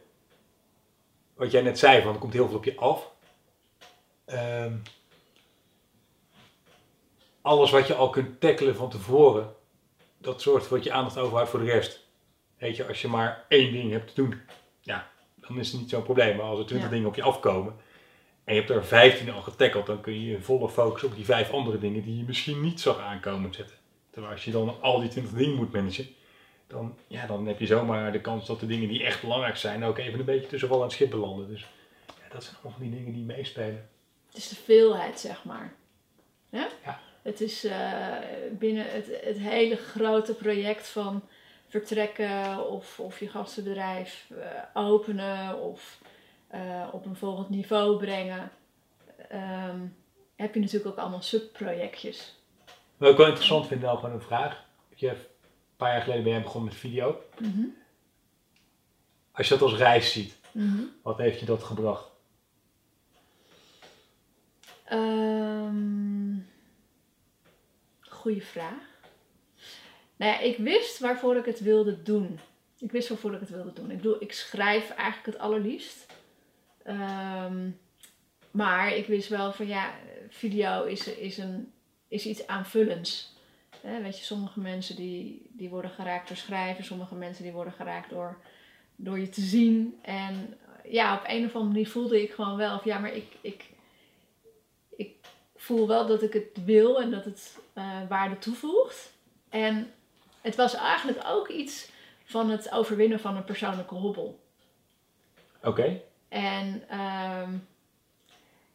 wat 1.35 1.51
jij 1.51 1.61
net 1.61 1.79
zei, 1.79 2.01
van 2.01 2.13
er 2.13 2.19
komt 2.19 2.33
heel 2.33 2.47
veel 2.47 2.57
op 2.57 2.63
je 2.65 2.77
af. 2.77 3.11
Ehm, 4.25 4.73
alles 7.41 7.71
wat 7.71 7.87
je 7.87 7.95
al 7.95 8.09
kunt 8.09 8.39
tackelen 8.39 8.75
van 8.75 8.89
tevoren, 8.89 9.55
dat 10.25 10.41
zorgt 10.41 10.65
voor 10.67 10.77
dat 10.77 10.85
je 10.85 10.91
aandacht 10.91 11.17
overhoudt 11.17 11.49
voor 11.49 11.59
de 11.59 11.65
rest. 11.71 12.07
Weet 12.57 12.75
je, 12.75 12.87
als 12.87 13.01
je 13.01 13.07
maar 13.07 13.45
één 13.47 13.71
ding 13.71 13.91
hebt 13.91 14.07
te 14.07 14.21
doen, 14.21 14.41
ja, 14.81 15.09
dan 15.35 15.59
is 15.59 15.71
het 15.71 15.81
niet 15.81 15.89
zo'n 15.89 16.03
probleem. 16.03 16.35
Maar 16.37 16.45
als 16.45 16.59
er 16.59 16.65
twintig 16.65 16.87
Ja. 16.89 16.93
dingen 16.93 17.09
op 17.09 17.15
je 17.15 17.23
afkomen 17.23 17.75
en 18.43 18.53
je 18.53 18.59
hebt 18.59 18.71
er 18.73 18.85
15 18.85 19.31
al 19.31 19.41
getackeld, 19.41 19.85
dan 19.85 20.01
kun 20.01 20.13
je 20.13 20.25
je 20.29 20.41
volle 20.41 20.69
focus 20.69 21.03
op 21.03 21.15
die 21.15 21.25
vijf 21.25 21.51
andere 21.51 21.79
dingen 21.79 22.03
die 22.03 22.17
je 22.17 22.23
misschien 22.23 22.61
niet 22.61 22.81
zag 22.81 22.99
aankomen 22.99 23.53
zetten. 23.53 23.75
Terwijl 24.09 24.33
als 24.33 24.45
je 24.45 24.51
dan 24.51 24.81
al 24.81 24.99
die 24.99 25.09
20 25.09 25.33
dingen 25.33 25.55
moet 25.55 25.71
managen, 25.73 26.07
dan, 26.67 26.97
ja, 27.07 27.25
dan 27.27 27.45
heb 27.47 27.59
je 27.59 27.65
zomaar 27.65 28.11
de 28.11 28.21
kans 28.21 28.45
dat 28.45 28.59
de 28.59 28.67
dingen 28.67 28.87
die 28.87 29.03
echt 29.03 29.21
belangrijk 29.21 29.57
zijn 29.57 29.83
ook 29.83 29.97
even 29.97 30.19
een 30.19 30.25
beetje 30.25 30.47
tussen 30.47 30.69
wal 30.69 30.77
en 30.77 30.83
het 30.83 30.93
schip 30.93 31.09
belanden. 31.09 31.47
Dus 31.47 31.65
ja, 32.07 32.29
dat 32.33 32.43
zijn 32.43 32.55
allemaal 32.55 32.71
van 32.79 32.89
die 32.89 32.97
dingen 32.97 33.13
die 33.13 33.23
meespelen. 33.23 33.89
Het 34.27 34.37
is 34.37 34.47
de 34.49 34.55
veelheid, 34.55 35.19
zeg 35.19 35.43
maar. 35.43 35.73
Hè? 36.49 36.65
Ja. 36.85 36.99
Het 37.25 37.41
is 37.41 37.63
eh, 37.63 38.17
binnen 38.51 38.85
het, 38.91 39.07
het 39.21 39.37
hele 39.37 39.75
grote 39.75 40.33
project 40.33 40.87
van 40.87 41.21
vertrekken 41.67 42.67
of, 42.69 42.99
of 42.99 43.19
je 43.19 43.29
gastenbedrijf 43.29 44.27
eh, 44.39 44.61
openen 44.73 45.61
of 45.61 45.99
eh, 46.47 46.87
op 46.91 47.05
een 47.05 47.15
volgend 47.15 47.49
niveau 47.49 47.97
brengen. 47.97 48.51
ehm, 49.29 49.79
heb 50.35 50.53
je 50.53 50.59
natuurlijk 50.59 50.87
ook 50.91 50.97
allemaal 50.97 51.21
subprojectjes. 51.21 52.35
Wat 52.97 53.09
ik 53.11 53.17
wel 53.17 53.25
interessant 53.27 53.67
vind, 53.67 53.81
nou 53.81 53.97
gewoon 53.99 54.15
een 54.15 54.21
vraag. 54.21 54.63
Je, 54.95 55.09
een 55.09 55.17
paar 55.77 55.91
jaar 55.91 56.01
geleden 56.01 56.23
ben 56.23 56.31
jij 56.33 56.41
begonnen 56.41 56.69
met 56.69 56.79
video. 56.79 57.21
Mhm. 57.39 57.65
Als 59.31 59.47
je 59.47 59.53
dat 59.53 59.63
als 59.69 59.77
reis 59.77 60.11
ziet, 60.11 60.35
Mhm. 60.51 60.81
wat 61.01 61.17
heeft 61.17 61.39
je 61.39 61.45
dat 61.45 61.63
gebracht? 61.63 62.05
Ehm, 64.85 66.37
goeie 68.25 68.43
vraag. 68.43 68.99
Nou 70.15 70.31
ja, 70.31 70.39
ik 70.39 70.57
wist 70.57 70.99
waarvoor 70.99 71.35
ik 71.35 71.45
het 71.45 71.59
wilde 71.59 72.03
doen. 72.03 72.39
Ik 72.79 72.91
wist 72.91 73.09
waarvoor 73.09 73.33
ik 73.33 73.39
het 73.39 73.49
wilde 73.49 73.73
doen. 73.73 73.91
Ik 73.91 73.97
bedoel, 73.97 74.21
ik 74.21 74.31
schrijf 74.33 74.89
eigenlijk 74.89 75.25
het 75.25 75.37
allerliefst. 75.37 76.05
Ehm, 76.83 77.69
maar 78.51 78.95
ik 78.95 79.07
wist 79.07 79.29
wel 79.29 79.51
van 79.51 79.67
ja, 79.67 79.93
video 80.29 80.83
is, 80.83 81.07
is, 81.07 81.37
een, 81.37 81.71
is 82.07 82.25
iets 82.25 82.47
aanvullends. 82.47 83.33
Weet 83.81 84.19
je, 84.19 84.25
sommige 84.25 84.59
mensen 84.59 84.95
die, 84.95 85.49
die 85.51 85.69
worden 85.69 85.91
geraakt 85.91 86.27
door 86.27 86.37
schrijven, 86.37 86.83
sommige 86.83 87.15
mensen 87.15 87.43
die 87.43 87.53
worden 87.53 87.73
geraakt 87.73 88.09
door, 88.09 88.37
door 88.95 89.19
je 89.19 89.29
te 89.29 89.41
zien. 89.41 89.99
En 90.01 90.57
ja, 90.83 91.15
op 91.15 91.23
een 91.27 91.45
of 91.45 91.53
andere 91.53 91.71
manier 91.73 91.89
voelde 91.89 92.21
ik 92.21 92.31
gewoon 92.31 92.57
wel 92.57 92.79
van 92.79 92.91
ja, 92.91 92.99
maar 92.99 93.15
ik, 93.15 93.27
ik 93.41 93.65
voel 95.65 95.87
wel 95.87 96.05
dat 96.05 96.21
ik 96.21 96.33
het 96.33 96.65
wil 96.65 97.01
en 97.01 97.11
dat 97.11 97.25
het 97.25 97.57
eh, 97.73 97.99
waarde 98.09 98.37
toevoegt. 98.37 99.13
En 99.49 99.93
het 100.41 100.55
was 100.55 100.73
eigenlijk 100.73 101.19
ook 101.25 101.47
iets 101.47 101.89
van 102.23 102.49
het 102.49 102.71
overwinnen 102.71 103.19
van 103.19 103.35
een 103.35 103.43
persoonlijke 103.43 103.95
hobbel. 103.95 104.39
Oké. 105.63 106.01
En 106.29 106.83
ehm, 106.89 107.51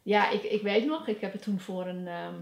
ja, 0.03 0.29
ik, 0.29 0.43
ik 0.43 0.61
weet 0.61 0.85
nog, 0.85 1.07
ik 1.07 1.21
heb 1.21 1.31
het 1.31 1.41
toen 1.41 1.59
voor 1.59 1.87
een, 1.87 2.07
ehm, 2.07 2.35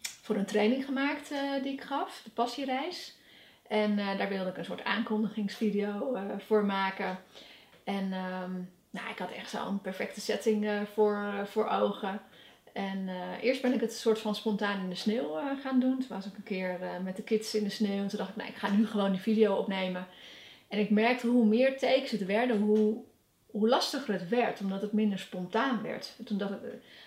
voor 0.00 0.36
een 0.36 0.46
training 0.46 0.84
gemaakt 0.84 1.30
eh, 1.30 1.62
die 1.62 1.72
ik 1.72 1.82
gaf, 1.82 2.20
de 2.24 2.30
passiereis. 2.30 3.14
En 3.68 3.98
eh, 3.98 4.18
daar 4.18 4.28
wilde 4.28 4.50
ik 4.50 4.56
een 4.56 4.64
soort 4.64 4.84
aankondigingsvideo 4.84 6.18
voor 6.46 6.64
maken. 6.64 7.18
En 7.84 8.12
ehm, 8.12 8.52
nou, 8.90 9.10
ik 9.10 9.18
had 9.18 9.30
echt 9.30 9.50
zo'n 9.50 9.80
perfecte 9.80 10.20
setting 10.20 10.86
voor, 10.94 11.46
voor 11.46 11.68
ogen. 11.68 12.20
En 12.76 13.08
eh, 13.08 13.42
eerst 13.42 13.62
ben 13.62 13.72
ik 13.72 13.80
het 13.80 13.92
soort 13.92 14.18
van 14.18 14.34
spontaan 14.34 14.80
in 14.80 14.88
de 14.88 14.94
sneeuw 14.94 15.36
eh, 15.36 15.44
gaan 15.62 15.80
doen. 15.80 15.98
Toen 15.98 16.08
was 16.08 16.26
ik 16.26 16.36
een 16.36 16.42
keer 16.42 16.82
eh, 16.82 16.88
met 17.04 17.16
de 17.16 17.22
kids 17.22 17.54
in 17.54 17.64
de 17.64 17.70
sneeuw. 17.70 18.02
En 18.02 18.08
toen 18.08 18.18
dacht 18.18 18.30
ik, 18.30 18.36
nou, 18.36 18.48
ik 18.48 18.56
ga 18.56 18.70
nu 18.70 18.86
gewoon 18.86 19.10
die 19.10 19.20
video 19.20 19.54
opnemen. 19.54 20.06
En 20.68 20.78
ik 20.78 20.90
merkte 20.90 21.26
hoe 21.26 21.46
meer 21.46 21.78
takes 21.78 22.10
het 22.10 22.26
werden, 22.26 22.58
hoe, 22.58 22.96
hoe 23.46 23.68
lastiger 23.68 24.12
het 24.14 24.28
werd. 24.28 24.60
Omdat 24.60 24.82
het 24.82 24.92
minder 24.92 25.18
spontaan 25.18 25.82
werd. 25.82 26.14
En 26.18 26.24
toen 26.24 26.38
dacht 26.38 26.52
ik, 26.52 26.58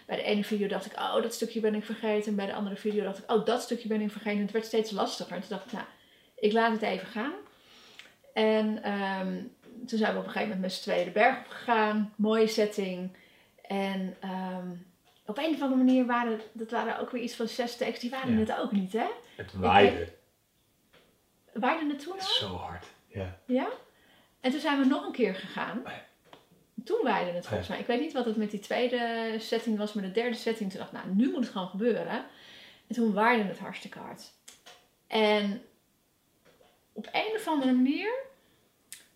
bij 0.05 0.15
de 0.15 0.23
ene 0.23 0.43
video 0.43 0.67
dacht 0.67 0.85
ik, 0.85 0.93
oh, 0.93 1.21
dat 1.21 1.33
stukje 1.33 1.59
ben 1.59 1.75
ik 1.75 1.85
vergeten. 1.85 2.29
En 2.29 2.35
bij 2.35 2.45
de 2.45 2.53
andere 2.53 2.75
video 2.75 3.03
dacht 3.03 3.17
ik, 3.17 3.31
oh, 3.31 3.45
dat 3.45 3.61
stukje 3.61 3.87
ben 3.87 4.01
ik 4.01 4.11
vergeten. 4.11 4.37
En 4.37 4.43
het 4.43 4.51
werd 4.51 4.65
steeds 4.65 4.91
lastiger. 4.91 5.35
En 5.35 5.39
toen 5.39 5.49
dacht 5.49 5.65
ik, 5.65 5.71
nou, 5.71 5.85
ik 6.35 6.51
laat 6.51 6.71
het 6.71 6.81
even 6.81 7.07
gaan. 7.07 7.33
En 8.33 8.83
ehm, 8.83 9.41
toen 9.85 9.97
zijn 9.99 10.13
we 10.13 10.19
op 10.19 10.25
een 10.25 10.31
gegeven 10.31 10.55
moment 10.55 10.61
met 10.61 10.73
z'n 10.73 10.81
tweeën 10.81 11.05
de 11.05 11.11
berg 11.11 11.37
op 11.37 11.47
gegaan. 11.47 12.13
Mooie 12.15 12.47
setting. 12.47 13.11
En 13.67 14.15
ehm, 14.19 14.67
op 15.29 15.37
een 15.37 15.53
of 15.53 15.61
andere 15.61 15.83
manier 15.83 16.05
waren 16.05 16.39
dat 16.51 16.71
waren 16.71 16.99
ook 16.99 17.09
weer 17.09 17.21
iets 17.21 17.35
van 17.35 17.47
zes 17.47 17.77
takes. 17.77 17.99
Die 17.99 18.09
waren 18.09 18.33
Ja. 18.33 18.39
het 18.39 18.57
ook 18.57 18.71
niet, 18.71 18.93
hè? 18.93 19.07
Het 19.35 19.53
waaide. 19.53 20.13
Waren 21.53 21.89
het 21.89 21.99
toen 21.99 22.13
al? 22.13 22.19
zo 22.27 22.55
hard. 22.55 22.85
Ja. 23.07 23.39
Ja. 23.45 23.67
En 24.39 24.51
toen 24.51 24.59
zijn 24.59 24.79
we 24.79 24.85
nog 24.85 25.05
een 25.05 25.11
keer 25.11 25.35
gegaan. 25.35 25.81
Oh. 25.85 25.91
Toen 26.83 27.03
waaide 27.03 27.31
het 27.31 27.47
volgens 27.47 27.69
mij. 27.69 27.79
Ik 27.79 27.85
weet 27.85 27.99
niet 27.99 28.13
wat 28.13 28.25
het 28.25 28.35
met 28.37 28.51
die 28.51 28.59
tweede 28.59 29.35
setting 29.37 29.77
was, 29.77 29.93
maar 29.93 30.03
de 30.03 30.11
derde 30.11 30.35
setting. 30.35 30.69
Toen 30.69 30.79
dacht 30.79 30.91
ik, 30.93 30.97
nou, 30.97 31.15
nu 31.15 31.31
moet 31.31 31.43
het 31.43 31.51
gewoon 31.51 31.67
gebeuren. 31.67 32.25
En 32.87 32.95
toen 32.95 33.13
waaide 33.13 33.43
het 33.43 33.59
hartstikke 33.59 33.99
hard. 33.99 34.31
En 35.07 35.61
op 36.93 37.07
een 37.11 37.31
of 37.35 37.47
andere 37.47 37.71
manier, 37.73 38.11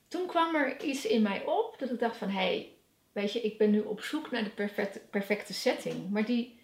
toen 0.08 0.25
kwam 0.25 0.55
er 0.55 0.84
iets 0.84 1.05
in 1.05 1.22
mij 1.22 1.43
op 1.46 1.75
dat 1.79 1.89
ik 1.91 2.00
dacht 2.00 2.17
van, 2.17 2.29
hé, 2.29 2.34
hey, 2.36 2.72
weet 3.13 3.34
je, 3.34 3.41
ik 3.41 3.58
ben 3.58 3.72
nu 3.72 3.79
op 3.79 4.01
zoek 4.01 4.32
naar 4.32 4.43
de 4.43 4.50
perfecte, 4.50 5.01
perfecte 5.10 5.53
setting. 5.53 6.10
Maar 6.10 6.25
die, 6.25 6.60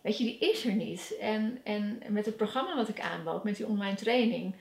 weet 0.00 0.18
je, 0.18 0.24
die 0.24 0.38
is 0.38 0.64
er 0.64 0.74
niet. 0.74 1.16
En, 1.20 1.60
en 1.64 2.02
met 2.08 2.26
het 2.26 2.36
programma 2.36 2.76
wat 2.76 2.88
ik 2.88 3.00
aanbood, 3.00 3.44
met 3.44 3.56
die 3.56 3.66
online 3.66 3.96
training, 3.96 4.54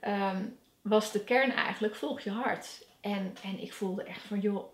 ehm, 0.00 0.42
was 0.82 1.12
de 1.12 1.24
kern 1.24 1.50
eigenlijk 1.50 1.94
volg 1.94 2.20
je 2.20 2.30
hart. 2.30 2.86
En, 3.00 3.34
en 3.42 3.62
ik 3.62 3.72
voelde 3.72 4.02
echt 4.02 4.22
van, 4.22 4.40
joh, 4.40 4.72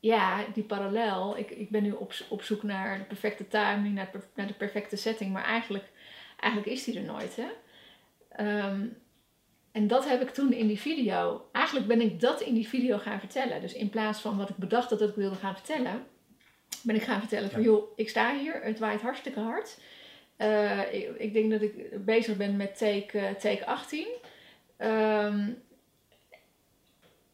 ja, 0.00 0.44
die 0.52 0.64
parallel. 0.64 1.38
Ik, 1.38 1.50
ik 1.50 1.70
ben 1.70 1.82
nu 1.82 1.92
op, 1.92 2.12
op 2.28 2.42
zoek 2.42 2.62
naar 2.62 2.98
de 2.98 3.04
perfecte 3.04 3.48
timing, 3.48 3.94
naar, 3.94 4.10
naar 4.34 4.46
de 4.46 4.54
perfecte 4.54 4.96
setting. 4.96 5.32
Maar 5.32 5.44
eigenlijk, 5.44 5.90
eigenlijk 6.40 6.72
is 6.72 6.84
die 6.84 6.96
er 6.96 7.04
nooit, 7.04 7.36
hè. 7.36 7.48
Ehm, 8.28 8.86
en 9.72 9.86
dat 9.86 10.08
heb 10.08 10.20
ik 10.22 10.30
toen 10.30 10.52
in 10.52 10.66
die 10.66 10.80
video. 10.80 11.48
Eigenlijk 11.52 11.86
ben 11.86 12.00
ik 12.00 12.20
dat 12.20 12.40
in 12.40 12.54
die 12.54 12.68
video 12.68 12.98
gaan 12.98 13.18
vertellen. 13.18 13.60
Dus 13.60 13.72
in 13.72 13.88
plaats 13.90 14.20
van 14.20 14.36
wat 14.36 14.48
ik 14.48 14.56
bedacht 14.56 14.88
dat 14.90 15.00
ik 15.00 15.14
wilde 15.14 15.36
gaan 15.36 15.54
vertellen, 15.54 16.06
ben 16.82 16.94
ik 16.94 17.02
gaan 17.02 17.20
vertellen 17.20 17.50
van 17.50 17.60
Ja. 17.60 17.66
joh, 17.66 17.92
ik 17.96 18.08
sta 18.08 18.38
hier, 18.38 18.62
het 18.62 18.78
waait 18.78 19.00
hartstikke 19.00 19.40
hard. 19.40 19.78
Eh, 20.36 20.94
ik, 20.94 21.16
ik 21.16 21.32
denk 21.32 21.50
dat 21.50 21.62
ik 21.62 22.04
bezig 22.04 22.36
ben 22.36 22.56
met 22.56 22.78
take, 22.78 23.18
eh, 23.18 23.30
take 23.30 23.66
18. 23.66 24.06
Ehm, 24.76 25.48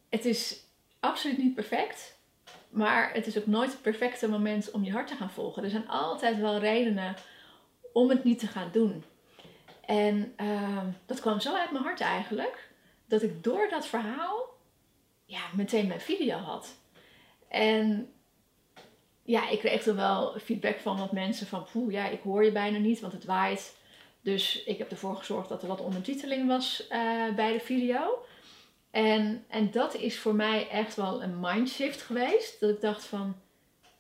het 0.09 0.25
is 0.25 0.61
absoluut 1.01 1.39
niet 1.39 1.55
perfect, 1.55 2.19
maar 2.69 3.13
het 3.13 3.27
is 3.27 3.39
ook 3.39 3.47
nooit 3.47 3.71
het 3.73 3.83
perfecte 3.83 4.29
moment 4.29 4.71
om 4.71 4.85
je 4.85 4.93
hart 4.93 5.09
te 5.09 5.15
gaan 5.15 5.31
volgen. 5.31 5.65
Er 5.65 5.71
zijn 5.71 5.89
altijd 5.89 6.39
wel 6.39 6.59
redenen 6.59 7.15
om 7.93 8.09
het 8.09 8.25
niet 8.25 8.39
te 8.39 8.47
gaan 8.47 8.69
doen. 8.73 9.05
En 9.89 10.33
ehm, 10.37 10.87
dat 11.07 11.21
kwam 11.21 11.41
zo 11.41 11.55
uit 11.55 11.71
mijn 11.71 11.85
hart 11.85 12.01
eigenlijk, 12.01 12.71
dat 13.07 13.23
ik 13.23 13.45
door 13.45 13.69
dat 13.71 13.87
verhaal 13.87 14.45
ja, 15.25 15.41
meteen 15.57 15.87
mijn 15.87 16.01
video 16.01 16.37
had. 16.37 16.75
En 17.49 18.13
ja, 19.23 19.49
ik 19.49 19.59
kreeg 19.59 19.87
er 19.87 19.97
wel 19.97 20.39
feedback 20.39 20.79
van 20.79 20.99
wat 20.99 21.13
mensen 21.13 21.47
van, 21.47 21.67
poeh, 21.73 21.93
ja, 21.93 22.09
ik 22.09 22.21
hoor 22.21 22.45
je 22.45 22.53
bijna 22.53 22.79
niet, 22.79 23.01
want 23.01 23.13
het 23.13 23.25
waait. 23.25 23.77
Dus 24.21 24.63
ik 24.63 24.79
heb 24.79 24.91
ervoor 24.91 25.17
gezorgd 25.17 25.49
dat 25.49 25.63
er 25.63 25.69
wat 25.69 25.81
ondertiteling 25.81 26.47
was 26.47 26.87
eh, 26.89 27.35
bij 27.35 27.53
de 27.53 27.61
video. 27.61 28.25
En, 28.91 29.45
en 29.49 29.71
dat 29.71 29.95
is 29.95 30.19
voor 30.19 30.35
mij 30.35 30.69
echt 30.69 30.95
wel 30.95 31.23
een 31.23 31.41
mindshift 31.41 32.03
geweest. 32.03 32.61
Dat 32.61 32.71
ik 32.71 32.81
dacht 32.81 33.05
van, 33.05 33.37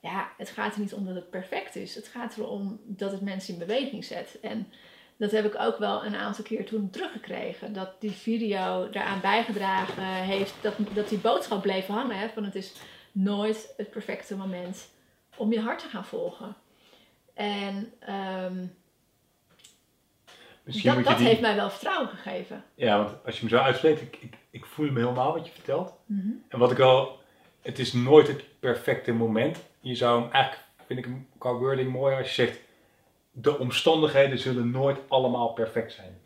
ja, 0.01 0.33
het 0.37 0.49
gaat 0.49 0.75
er 0.75 0.81
niet 0.81 0.95
om 0.95 1.07
dat 1.07 1.15
het 1.15 1.31
perfect 1.31 1.77
is. 1.77 1.95
Het 1.95 2.09
gaat 2.09 2.37
erom 2.37 2.81
dat 2.85 3.13
het 3.13 3.21
mensen 3.21 3.53
in 3.53 3.59
beweging 3.59 4.05
zet. 4.05 4.41
En 4.41 4.73
dat 5.19 5.31
heb 5.31 5.45
ik 5.45 5.61
ook 5.61 5.79
wel 5.79 6.05
een 6.05 6.17
aantal 6.17 6.45
keer 6.45 6.67
toen 6.67 6.91
teruggekregen. 6.91 7.73
Dat 7.73 8.01
die 8.01 8.11
video 8.11 8.91
daaraan 8.91 9.21
bijgedragen 9.21 10.05
heeft, 10.05 10.55
dat, 10.61 10.75
dat 10.93 11.09
die 11.09 11.19
boodschap 11.19 11.63
bleef 11.63 11.87
hangen. 11.87 12.19
Hè, 12.19 12.29
van 12.29 12.45
het 12.45 12.55
is 12.55 12.73
nooit 13.13 13.75
het 13.77 13.91
perfecte 13.91 14.37
moment 14.37 14.89
om 15.37 15.53
je 15.53 15.61
hart 15.61 15.79
te 15.79 15.89
gaan 15.89 16.05
volgen. 16.05 16.57
En 17.35 17.93
ehm, 17.99 18.67
Misschien 20.63 21.03
dat, 21.03 21.17
die... 21.17 21.27
heeft 21.27 21.41
mij 21.41 21.57
wel 21.57 21.71
vertrouwen 21.71 22.09
gegeven. 22.09 22.65
Ja, 22.75 22.97
want 22.97 23.25
als 23.25 23.39
je 23.39 23.45
me 23.45 23.51
zo 23.51 23.57
uitspreekt, 23.57 24.01
ik, 24.01 24.17
ik, 24.21 24.35
ik 24.51 24.67
voel 24.67 24.91
me 24.91 24.99
helemaal 24.99 25.33
wat 25.33 25.47
je 25.47 25.53
vertelt. 25.53 25.93
Mhm. 26.07 26.29
En 26.49 26.59
wat 26.59 26.71
ik 26.71 26.77
wel, 26.77 27.19
het 27.63 27.79
is 27.79 27.93
nooit 27.93 28.27
het 28.27 28.45
perfecte 28.59 29.13
moment. 29.13 29.59
Je 29.81 29.95
zou 29.95 30.23
hem 30.23 30.31
eigenlijk, 30.31 30.65
vind 30.87 30.99
ik 30.99 31.05
hem 31.05 31.29
qua 31.39 31.53
wording 31.53 31.93
mooi 31.93 32.17
als 32.17 32.27
je 32.27 32.35
zegt, 32.35 32.61
de 33.41 33.59
omstandigheden 33.59 34.39
zullen 34.39 34.71
nooit 34.71 34.99
allemaal 35.09 35.49
perfect 35.49 35.93
zijn. 35.93 36.21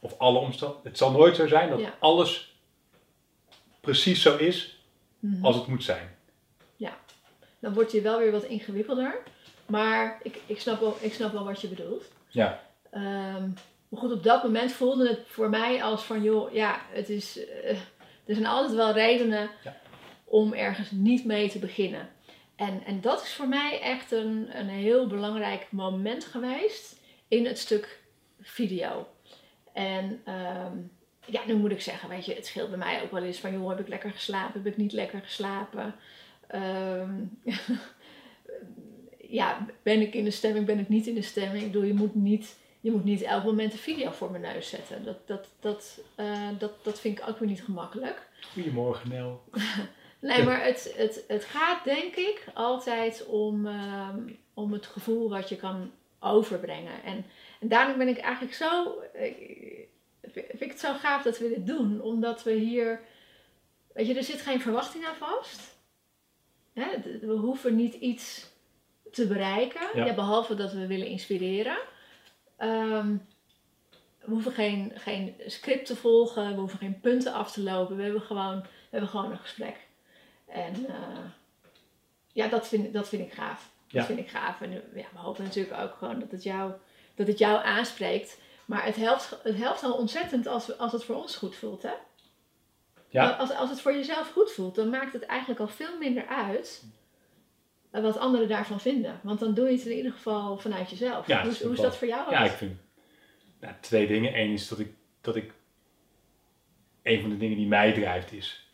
Of 0.00 0.18
alle 0.18 0.38
omstandigheden. 0.38 0.90
Het 0.90 0.98
zal 0.98 1.10
nooit 1.10 1.36
zo 1.36 1.46
zijn 1.46 1.70
dat 1.70 1.80
Ja. 1.80 1.94
alles 1.98 2.56
precies 3.80 4.22
zo 4.22 4.36
is 4.36 4.80
Mhm. 5.18 5.44
als 5.44 5.56
het 5.56 5.66
moet 5.66 5.84
zijn. 5.84 6.16
Dan 7.58 7.74
wordt 7.74 7.92
je 7.92 8.00
wel 8.00 8.18
weer 8.18 8.30
wat 8.32 8.44
ingewikkelder. 8.44 9.18
Maar 9.66 10.20
ik, 10.22 10.40
ik, 10.46 10.60
snap, 10.60 10.80
wel, 10.80 10.96
ik 11.00 11.12
snap 11.14 11.32
wel 11.32 11.44
wat 11.44 11.60
je 11.60 11.68
bedoelt. 11.68 12.04
Ja, 12.28 12.60
Ehm, 12.90 13.48
maar 13.88 14.00
goed, 14.00 14.12
op 14.12 14.22
dat 14.22 14.42
moment 14.42 14.72
voelde 14.72 15.08
het 15.08 15.20
voor 15.26 15.48
mij 15.50 15.82
als 15.82 16.02
van, 16.02 16.22
joh, 16.22 16.52
ja, 16.52 16.80
het 16.90 17.08
is, 17.08 17.44
eh, 17.46 17.70
er 18.24 18.34
zijn 18.34 18.46
altijd 18.46 18.74
wel 18.74 18.92
redenen 18.92 19.50
Ja. 19.64 19.76
om 20.24 20.52
ergens 20.52 20.90
niet 20.90 21.24
mee 21.24 21.48
te 21.50 21.58
beginnen. 21.58 22.08
En, 22.62 22.84
en 22.84 23.00
dat 23.00 23.22
is 23.22 23.32
voor 23.32 23.48
mij 23.48 23.80
echt 23.80 24.12
een, 24.12 24.58
een 24.58 24.68
heel 24.68 25.06
belangrijk 25.06 25.66
moment 25.70 26.24
geweest 26.24 27.00
in 27.28 27.46
het 27.46 27.58
stuk 27.58 28.00
video. 28.40 29.06
En 29.72 30.20
ehm, 30.24 30.76
ja, 31.24 31.40
nu 31.46 31.54
moet 31.54 31.70
ik 31.70 31.80
zeggen, 31.80 32.08
weet 32.08 32.24
je, 32.24 32.34
het 32.34 32.46
scheelt 32.46 32.68
bij 32.68 32.78
mij 32.78 33.02
ook 33.02 33.10
wel 33.10 33.22
eens 33.22 33.38
van, 33.38 33.52
joh, 33.52 33.68
heb 33.68 33.80
ik 33.80 33.88
lekker 33.88 34.10
geslapen, 34.10 34.62
heb 34.62 34.72
ik 34.72 34.76
niet 34.76 34.92
lekker 34.92 35.20
geslapen? 35.20 35.94
Ehm, 36.46 37.14
ja, 39.40 39.66
ben 39.82 40.00
ik 40.00 40.14
in 40.14 40.24
de 40.24 40.30
stemming, 40.30 40.66
ben 40.66 40.78
ik 40.78 40.88
niet 40.88 41.06
in 41.06 41.14
de 41.14 41.22
stemming. 41.22 41.64
Ik 41.64 41.72
bedoel, 41.72 41.86
je 41.86 41.94
moet 41.94 42.14
niet, 42.14 42.56
je 42.80 42.90
moet 42.90 43.04
niet 43.04 43.22
elk 43.22 43.44
moment 43.44 43.72
een 43.72 43.78
video 43.78 44.10
voor 44.10 44.30
mijn 44.30 44.42
neus 44.42 44.68
zetten. 44.68 45.04
Dat, 45.04 45.26
dat, 45.26 45.48
dat, 45.60 46.00
eh, 46.14 46.48
dat, 46.58 46.72
dat 46.84 47.00
vind 47.00 47.18
ik 47.18 47.28
ook 47.28 47.38
weer 47.38 47.48
niet 47.48 47.64
gemakkelijk. 47.64 48.28
Goedemorgen 48.52 49.08
Nel. 49.08 49.42
Nee, 50.22 50.42
maar 50.42 50.64
het, 50.64 50.94
het, 50.96 51.24
het 51.28 51.44
gaat 51.44 51.84
denk 51.84 52.14
ik 52.14 52.44
altijd 52.54 53.26
om, 53.26 53.66
ehm, 53.66 54.18
om 54.54 54.72
het 54.72 54.86
gevoel 54.86 55.28
wat 55.28 55.48
je 55.48 55.56
kan 55.56 55.90
overbrengen. 56.20 57.02
En, 57.04 57.24
en 57.60 57.68
daarom 57.68 57.98
ben 57.98 58.08
ik 58.08 58.18
eigenlijk 58.18 58.54
zo. 58.54 59.00
Ik, 59.12 59.88
vind 60.32 60.60
ik 60.60 60.70
het 60.70 60.80
zo 60.80 60.92
gaaf 60.94 61.22
dat 61.22 61.38
we 61.38 61.48
dit 61.48 61.66
doen, 61.66 62.00
omdat 62.00 62.42
we 62.42 62.52
hier. 62.52 63.00
Weet 63.92 64.06
je, 64.06 64.14
er 64.14 64.22
zit 64.22 64.40
geen 64.40 64.60
verwachting 64.60 65.06
aan 65.06 65.14
vast. 65.14 65.76
Hè, 66.72 66.86
we 67.20 67.32
hoeven 67.32 67.76
niet 67.76 67.94
iets 67.94 68.50
te 69.12 69.26
bereiken, 69.26 69.88
Ja. 69.94 70.04
ja, 70.04 70.14
behalve 70.14 70.54
dat 70.54 70.72
we 70.72 70.86
willen 70.86 71.06
inspireren. 71.06 71.78
Ehm, 72.56 73.16
we 74.20 74.30
hoeven 74.30 74.52
geen, 74.52 74.92
geen 74.94 75.34
script 75.46 75.86
te 75.86 75.96
volgen, 75.96 76.54
we 76.54 76.60
hoeven 76.60 76.78
geen 76.78 77.00
punten 77.00 77.32
af 77.32 77.52
te 77.52 77.62
lopen. 77.62 77.96
We 77.96 78.02
hebben 78.02 78.22
gewoon, 78.22 78.60
we 78.60 78.68
hebben 78.90 79.08
gewoon 79.08 79.30
een 79.30 79.38
gesprek. 79.38 79.76
En 80.52 80.86
eh, 80.86 81.24
ja, 82.32 82.48
dat 82.48 82.68
vind, 82.68 82.92
dat 82.92 83.08
vind 83.08 83.22
ik 83.22 83.32
gaaf. 83.32 83.70
Ja. 83.86 83.98
Dat 83.98 84.06
vind 84.06 84.18
ik 84.18 84.28
gaaf. 84.28 84.60
En 84.60 84.70
ja, 84.72 85.06
we 85.12 85.18
hopen 85.18 85.44
natuurlijk 85.44 85.80
ook 85.80 85.94
gewoon 85.94 86.20
dat 86.20 86.30
het 86.30 86.42
jou, 86.42 86.72
dat 87.14 87.26
het 87.26 87.38
jou 87.38 87.64
aanspreekt. 87.64 88.40
Maar 88.64 88.84
het 88.84 88.96
helpt, 88.96 89.38
het 89.42 89.56
helpt 89.56 89.82
al 89.82 89.92
ontzettend 89.92 90.46
als, 90.46 90.78
als 90.78 90.92
het 90.92 91.04
voor 91.04 91.16
ons 91.16 91.36
goed 91.36 91.56
voelt. 91.56 91.82
Hè? 91.82 91.92
Ja. 93.08 93.30
Als, 93.30 93.54
als 93.54 93.70
het 93.70 93.80
voor 93.80 93.92
jezelf 93.92 94.32
goed 94.32 94.52
voelt, 94.52 94.74
dan 94.74 94.88
maakt 94.90 95.12
het 95.12 95.22
eigenlijk 95.22 95.60
al 95.60 95.68
veel 95.68 95.98
minder 95.98 96.26
uit 96.26 96.84
eh, 97.90 98.02
wat 98.02 98.18
anderen 98.18 98.48
daarvan 98.48 98.80
vinden. 98.80 99.20
Want 99.22 99.40
dan 99.40 99.54
doe 99.54 99.66
je 99.66 99.76
het 99.76 99.86
in 99.86 99.96
ieder 99.96 100.12
geval 100.12 100.58
vanuit 100.58 100.90
jezelf. 100.90 101.26
Ja, 101.26 101.42
hoe, 101.42 101.56
hoe 101.62 101.72
is 101.72 101.80
dat 101.80 101.96
voor 101.96 102.08
jou? 102.08 102.30
Ja, 102.30 102.44
ik 102.44 102.50
vind 102.50 102.76
nou, 103.60 103.74
twee 103.80 104.06
dingen. 104.06 104.38
Eén 104.38 104.52
is 104.52 104.68
dat 104.68 104.78
ik, 104.78 104.94
dat 105.20 105.36
ik, 105.36 105.52
een 107.02 107.20
van 107.20 107.30
de 107.30 107.36
dingen 107.36 107.56
die 107.56 107.66
mij 107.66 107.92
drijft 107.92 108.32
is, 108.32 108.70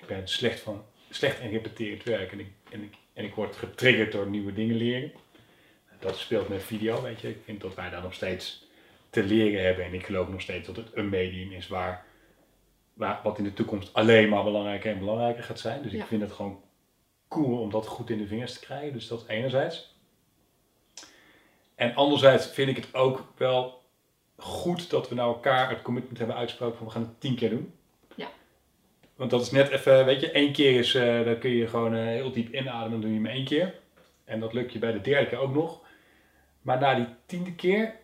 ik 0.00 0.06
ben 0.06 0.28
slecht 0.28 0.60
van, 0.60 0.84
slecht 1.16 1.40
in 1.40 1.50
repeterend 1.50 2.02
werk 2.02 2.32
en 2.32 2.40
ik, 2.40 2.48
en 2.70 2.82
ik, 2.82 2.94
en 3.12 3.24
ik 3.24 3.34
word 3.34 3.56
getriggerd 3.56 4.12
door 4.12 4.26
nieuwe 4.26 4.52
dingen 4.52 4.76
leren. 4.76 5.12
Dat 5.98 6.16
speelt 6.18 6.48
met 6.48 6.62
video, 6.62 7.02
weet 7.02 7.20
je. 7.20 7.28
Ik 7.28 7.40
vind 7.44 7.60
dat 7.60 7.74
wij 7.74 7.90
daar 7.90 8.02
nog 8.02 8.14
steeds 8.14 8.64
te 9.10 9.22
leren 9.24 9.64
hebben 9.64 9.84
en 9.84 9.94
ik 9.94 10.06
geloof 10.06 10.28
nog 10.28 10.40
steeds 10.40 10.66
dat 10.66 10.76
het 10.76 10.88
een 10.94 11.08
medium 11.08 11.52
is 11.52 11.68
waar, 11.68 12.04
waar 12.94 13.20
wat 13.22 13.38
in 13.38 13.44
de 13.44 13.52
toekomst 13.52 13.92
alleen 13.94 14.28
maar 14.28 14.44
belangrijker 14.44 14.92
en 14.92 14.98
belangrijker 14.98 15.42
gaat 15.44 15.60
zijn. 15.60 15.82
Dus 15.82 15.92
Ja. 15.92 15.98
ik 16.02 16.06
vind 16.06 16.22
het 16.22 16.32
gewoon 16.32 16.60
cool 17.28 17.60
om 17.60 17.70
dat 17.70 17.86
goed 17.86 18.10
in 18.10 18.18
de 18.18 18.26
vingers 18.26 18.52
te 18.52 18.60
krijgen. 18.60 18.92
Dus 18.92 19.08
dat 19.08 19.24
enerzijds. 19.28 19.94
En 21.74 21.94
anderzijds 21.94 22.46
vind 22.46 22.68
ik 22.68 22.76
het 22.76 22.94
ook 22.94 23.32
wel 23.36 23.82
goed 24.36 24.90
dat 24.90 25.08
we 25.08 25.14
naar 25.14 25.26
elkaar 25.26 25.70
het 25.70 25.82
commitment 25.82 26.18
hebben 26.18 26.36
uitgesproken 26.36 26.76
van 26.76 26.86
we 26.86 26.92
gaan 26.92 27.02
het 27.02 27.20
tien 27.20 27.36
keer 27.36 27.50
doen. 27.50 27.72
Want 29.16 29.30
dat 29.30 29.42
is 29.42 29.50
net 29.50 29.68
even, 29.68 30.04
weet 30.04 30.20
je, 30.20 30.30
één 30.30 30.52
keer 30.52 30.78
is, 30.78 30.94
eh 30.94 31.24
dan 31.24 31.38
kun 31.38 31.50
je 31.50 31.66
gewoon 31.66 31.94
eh, 31.94 32.04
heel 32.04 32.32
diep 32.32 32.54
inademen, 32.54 32.90
dan 32.90 33.00
doe 33.00 33.14
je 33.14 33.20
maar 33.20 33.30
één 33.30 33.44
keer. 33.44 33.74
En 34.24 34.40
dat 34.40 34.52
lukt 34.52 34.72
je 34.72 34.78
bij 34.78 34.92
de 34.92 35.00
derde 35.00 35.28
keer 35.28 35.38
ook 35.38 35.54
nog. 35.54 35.80
Maar 36.62 36.80
na 36.80 36.94
die 36.94 37.06
tiende 37.26 37.54
keer, 37.54 37.94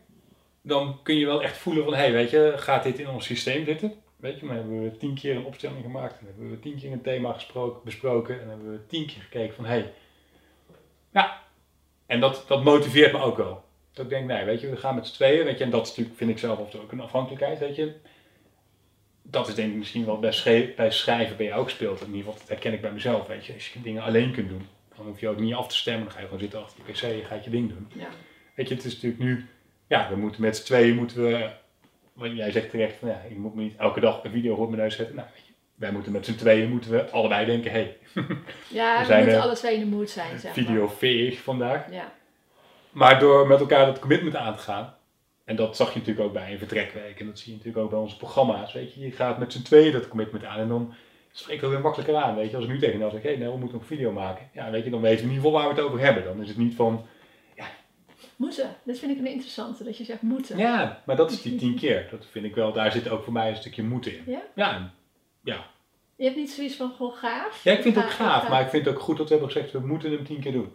dan 0.62 0.98
kun 1.02 1.14
je 1.14 1.26
wel 1.26 1.42
echt 1.42 1.56
voelen 1.56 1.84
van, 1.84 1.94
hé, 1.94 1.98
hey, 1.98 2.12
weet 2.12 2.30
je, 2.30 2.52
gaat 2.56 2.82
dit 2.82 2.98
in 2.98 3.08
ons 3.08 3.26
systeem 3.26 3.64
zitten? 3.64 3.94
Weet 4.16 4.40
je, 4.40 4.46
maar 4.46 4.56
hebben 4.56 4.82
we 4.82 4.96
tien 4.96 5.14
keer 5.14 5.36
een 5.36 5.44
opstelling 5.44 5.82
gemaakt, 5.82 6.18
en 6.18 6.26
hebben 6.26 6.50
we 6.50 6.58
tien 6.58 6.78
keer 6.78 6.92
een 6.92 7.02
thema 7.02 7.32
gesproken, 7.32 7.80
besproken, 7.84 8.40
en 8.40 8.48
hebben 8.48 8.72
we 8.72 8.86
tien 8.86 9.06
keer 9.06 9.22
gekeken 9.22 9.54
van, 9.54 9.64
hé, 9.64 9.70
hey, 9.70 9.92
ja. 11.12 11.40
En 12.06 12.20
dat, 12.20 12.44
dat 12.46 12.64
motiveert 12.64 13.12
me 13.12 13.18
ook 13.18 13.36
wel. 13.36 13.64
Dat 13.92 14.04
ik 14.04 14.10
denk, 14.10 14.26
nee, 14.26 14.44
weet 14.44 14.60
je, 14.60 14.70
we 14.70 14.76
gaan 14.76 14.94
met 14.94 15.06
z'n 15.06 15.14
tweeën, 15.14 15.44
weet 15.44 15.58
je, 15.58 15.64
en 15.64 15.70
dat 15.70 15.82
is 15.82 15.88
natuurlijk, 15.88 16.16
vind 16.16 16.30
ik 16.30 16.38
zelf 16.38 16.74
ook 16.76 16.92
een 16.92 17.00
afhankelijkheid, 17.00 17.58
weet 17.58 17.76
je. 17.76 17.94
Dat 19.32 19.48
is 19.48 19.54
denk 19.54 19.70
ik 19.70 19.76
misschien 19.76 20.04
wel 20.04 20.18
bij, 20.18 20.32
schre- 20.32 20.72
bij 20.76 20.90
schrijven 20.90 21.36
bij 21.36 21.46
jou 21.46 21.60
ook 21.60 21.70
speelt. 21.70 22.00
In 22.00 22.06
ieder 22.06 22.18
geval, 22.22 22.38
dat 22.38 22.48
herken 22.48 22.72
ik 22.72 22.80
bij 22.80 22.92
mezelf, 22.92 23.26
weet 23.26 23.46
je. 23.46 23.52
Als 23.52 23.68
je 23.72 23.82
dingen 23.82 24.02
alleen 24.02 24.32
kunt 24.32 24.48
doen, 24.48 24.66
dan 24.96 25.06
hoef 25.06 25.20
je 25.20 25.28
ook 25.28 25.38
niet 25.40 25.54
af 25.54 25.68
te 25.68 25.76
stemmen. 25.76 26.02
Dan 26.04 26.12
ga 26.12 26.18
je 26.18 26.24
gewoon 26.24 26.40
zitten 26.40 26.62
achter 26.62 26.80
je 26.86 26.92
pc 26.92 27.02
en 27.02 27.24
ga 27.26 27.34
je 27.34 27.40
je 27.44 27.50
ding 27.50 27.68
doen. 27.68 27.88
Ja. 27.94 28.08
Weet 28.54 28.68
je, 28.68 28.74
het 28.74 28.84
is 28.84 28.94
natuurlijk 28.94 29.22
nu, 29.22 29.46
ja, 29.86 30.08
we 30.10 30.16
moeten 30.16 30.40
met 30.40 30.56
z'n 30.56 30.64
tweeën, 30.64 30.96
moeten 30.96 31.22
we, 31.22 31.50
want 32.12 32.36
jij 32.36 32.50
zegt 32.50 32.70
terecht 32.70 32.96
van, 32.96 33.08
ja, 33.08 33.22
je 33.28 33.38
moet 33.38 33.54
me 33.54 33.62
niet 33.62 33.76
elke 33.76 34.00
dag 34.00 34.24
een 34.24 34.30
video 34.30 34.54
voor 34.54 34.68
mijn 34.70 34.82
neus 34.82 34.96
zetten. 34.96 35.14
Nou, 35.16 35.28
weet 35.34 35.46
je, 35.46 35.52
wij 35.74 35.92
moeten 35.92 36.12
met 36.12 36.24
z'n 36.26 36.34
tweeën, 36.34 36.68
moeten 36.70 36.90
we 36.90 37.10
allebei 37.10 37.46
denken, 37.46 37.70
hé, 37.70 37.76
hey, 37.78 37.96
Ja, 38.68 39.06
We 39.06 39.14
moeten 39.14 39.34
eh, 39.34 39.42
alle 39.42 39.54
twee 39.54 39.74
in 39.74 39.80
de 39.80 39.96
mood 39.96 40.10
zijn, 40.10 40.38
zeg 40.38 40.56
maar. 40.56 40.64
video 40.64 40.88
veeg 40.88 41.40
vandaag. 41.40 41.90
Ja. 41.90 42.12
Maar 42.90 43.18
door 43.18 43.46
met 43.46 43.60
elkaar 43.60 43.86
dat 43.86 43.98
commitment 43.98 44.36
aan 44.36 44.56
te 44.56 44.62
gaan, 44.62 44.94
en 45.52 45.58
dat 45.58 45.76
zag 45.76 45.92
je 45.92 45.98
natuurlijk 45.98 46.26
ook 46.26 46.32
bij 46.32 46.52
een 46.52 46.58
vertrekweek, 46.58 47.20
en 47.20 47.26
dat 47.26 47.38
zie 47.38 47.50
je 47.52 47.56
natuurlijk 47.58 47.84
ook 47.84 47.90
bij 47.90 47.98
onze 48.00 48.16
programma's, 48.16 48.72
weet 48.72 48.94
je, 48.94 49.00
je 49.00 49.10
gaat 49.10 49.38
met 49.38 49.52
z'n 49.52 49.62
tweeën 49.62 49.92
dat 49.92 50.08
commitment 50.08 50.44
aan 50.44 50.58
en 50.58 50.68
dan 50.68 50.94
spreekt 51.32 51.60
dat 51.60 51.70
weer 51.70 51.80
makkelijker 51.80 52.16
aan, 52.16 52.34
weet 52.36 52.50
je. 52.50 52.56
Als 52.56 52.64
ik 52.64 52.70
nu 52.70 52.78
tegen 52.78 52.98
jou 52.98 53.10
zeg, 53.10 53.22
hé, 53.22 53.36
nou, 53.36 53.52
we 53.52 53.58
moeten 53.58 53.72
nog 53.78 53.80
een 53.80 53.96
video 53.96 54.12
maken, 54.12 54.48
ja, 54.52 54.70
weet 54.70 54.84
je, 54.84 54.90
dan 54.90 55.00
weten 55.00 55.18
we 55.18 55.22
in 55.30 55.34
ieder 55.36 55.44
geval 55.44 55.60
waar 55.60 55.74
we 55.74 55.80
het 55.80 55.90
over 55.90 56.00
hebben. 56.04 56.24
Dan 56.24 56.40
is 56.42 56.48
het 56.48 56.56
niet 56.58 56.74
van, 56.74 57.06
Moeten. 58.36 58.76
Dat 58.84 58.98
vind 58.98 59.12
ik 59.12 59.18
een 59.18 59.26
interessante, 59.26 59.84
dat 59.84 59.96
je 59.98 60.04
zegt 60.04 60.22
moeten. 60.22 60.58
ja, 60.58 61.02
maar 61.06 61.16
dat 61.16 61.30
is 61.30 61.42
die 61.42 61.54
tien 61.56 61.74
keer. 61.82 62.08
Dat 62.10 62.26
vind 62.30 62.44
ik 62.44 62.54
wel, 62.54 62.72
daar 62.72 62.92
zit 62.92 63.08
ook 63.08 63.24
voor 63.24 63.32
mij 63.32 63.48
een 63.48 63.56
stukje 63.56 63.82
moed 63.82 64.06
in. 64.06 64.22
Ja? 64.26 64.42
Ja, 64.54 64.90
ja. 65.44 65.66
Je 66.16 66.24
hebt 66.24 66.36
niet 66.36 66.50
zoiets 66.50 66.76
van, 66.76 66.90
goh, 66.90 67.16
gaaf. 67.16 67.64
ja 67.64 67.72
ik 67.72 67.82
vind 67.82 67.94
het 67.94 68.04
ook 68.04 68.10
Ga- 68.10 68.24
gaaf, 68.24 68.42
ga- 68.42 68.48
maar 68.48 68.60
ik 68.62 68.68
vind 68.68 68.84
het 68.86 68.94
ook 68.94 69.00
goed 69.00 69.16
dat 69.16 69.28
we 69.28 69.34
hebben 69.34 69.52
gezegd, 69.52 69.72
we 69.72 69.78
moeten 69.78 70.10
hem 70.10 70.24
tien 70.24 70.40
keer 70.40 70.52
doen. 70.52 70.72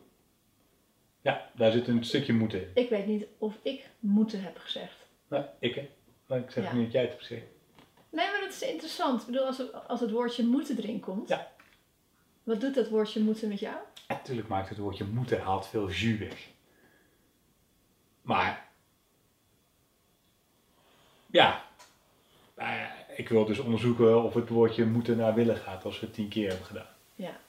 Ja, 1.27 1.49
daar 1.55 1.71
zit 1.71 1.87
een 1.87 2.03
stukje 2.05 2.33
moed 2.33 2.53
in. 2.53 2.71
Ik 2.73 2.89
weet 2.89 3.05
niet 3.05 3.25
of 3.37 3.55
ik 3.61 3.89
moeten 3.99 4.41
heb 4.43 4.57
gezegd. 4.57 4.95
Nou, 5.27 5.45
ik, 5.59 5.75
hè. 5.75 5.89
Maar 6.27 6.39
ik 6.39 6.51
zeg 6.51 6.63
Ja. 6.63 6.73
nu 6.73 6.83
dat 6.83 6.91
jij 6.91 7.01
het 7.01 7.09
hebt 7.11 7.23
gezegd. 7.25 7.45
Nee, 8.09 8.31
maar 8.31 8.39
dat 8.41 8.49
is 8.49 8.61
interessant. 8.61 9.19
Ik 9.21 9.25
bedoel, 9.27 9.45
als, 9.45 9.59
er- 9.59 9.71
als 9.71 9.99
het 9.99 10.11
woordje 10.11 10.45
moeten 10.45 10.77
erin 10.77 10.99
komt. 10.99 11.29
Ja. 11.29 11.51
Wat 12.43 12.61
doet 12.61 12.75
dat 12.75 12.89
woordje 12.89 13.19
moeten 13.19 13.47
met 13.49 13.59
jou? 13.59 13.75
Natuurlijk 14.07 14.47
maakt 14.47 14.69
het 14.69 14.77
woordje 14.77 15.03
moeten 15.05 15.41
haalt 15.41 15.67
veel 15.67 15.89
jus 15.89 16.17
weg. 16.19 16.47
Maar, 18.21 18.67
ja, 21.31 21.63
nou 22.55 22.75
ja, 22.75 22.95
ik 23.15 23.29
wil 23.29 23.45
dus 23.45 23.59
onderzoeken 23.59 24.23
of 24.23 24.33
het 24.33 24.49
woordje 24.49 24.85
moeten 24.85 25.17
naar 25.17 25.33
willen 25.33 25.57
gaat 25.57 25.85
als 25.85 25.99
we 25.99 26.05
het 26.05 26.15
tien 26.15 26.27
keer 26.29 26.47
hebben 26.47 26.65
gedaan. 26.65 26.87
Ja. 27.15 27.39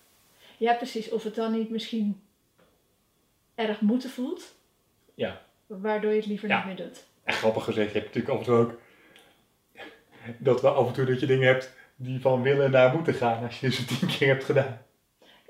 Ja, 0.57 0.75
precies. 0.75 1.11
Of 1.11 1.23
het 1.23 1.35
dan 1.35 1.53
niet 1.53 1.71
misschien 1.71 2.23
erg 3.59 3.81
moeten 3.81 4.11
voelt. 4.11 4.55
Ja. 5.15 5.41
Waardoor 5.67 6.11
je 6.11 6.17
het 6.17 6.27
liever 6.27 6.49
Ja. 6.49 6.57
niet 6.57 6.67
meer 6.67 6.87
doet. 6.87 7.07
En 7.25 7.35
grappig 7.35 7.65
gezegd, 7.65 7.93
je 7.93 7.99
hebt 7.99 8.15
natuurlijk 8.15 8.35
af 8.35 8.39
en 8.39 8.45
toe 8.45 8.57
ook 8.57 8.81
dat 10.49 10.61
we 10.61 10.69
af 10.69 10.87
en 10.87 10.93
toe 10.93 11.05
dat 11.05 11.21
je 11.21 11.27
dingen 11.27 11.47
hebt 11.47 11.75
die 11.97 12.21
van 12.21 12.43
willen 12.43 12.71
naar 12.71 12.95
moeten 12.95 13.15
gaan 13.15 13.45
als 13.45 13.61
je 13.61 13.71
ze 13.71 13.85
tien 13.85 14.09
keer 14.09 14.29
hebt 14.29 14.45
gedaan. 14.45 14.83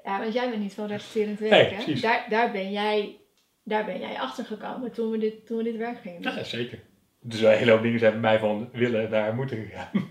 Ja, 0.05 0.19
want 0.21 0.33
jij 0.33 0.51
bent 0.51 0.63
niet 0.63 0.75
van 0.75 0.87
repeterend 0.87 1.39
werk, 1.39 1.51
Nee, 1.53 1.65
hè? 1.65 1.75
precies. 1.75 2.01
Daar, 2.01 2.27
daar, 2.29 2.51
ben 2.53 2.71
jij, 2.73 3.17
daar 3.63 3.85
ben 3.85 3.99
jij 4.01 4.19
achter 4.21 4.45
gekomen 4.45 4.93
toen 4.93 5.11
we 5.11 5.19
dit, 5.19 5.47
toen 5.47 5.57
we 5.57 5.63
dit 5.63 5.77
werk 5.77 5.99
gingen 6.01 6.23
doen. 6.23 6.35
Ja, 6.35 6.45
zeker. 6.45 6.81
Dus 7.21 7.41
een 7.41 7.51
hele 7.57 7.71
hoop 7.71 7.83
dingen 7.83 7.99
zijn 7.99 8.13
bij 8.13 8.21
mij 8.21 8.39
van 8.39 8.69
willen 8.73 9.11
naar 9.11 9.35
moeten 9.35 9.57
gegaan. 9.67 9.91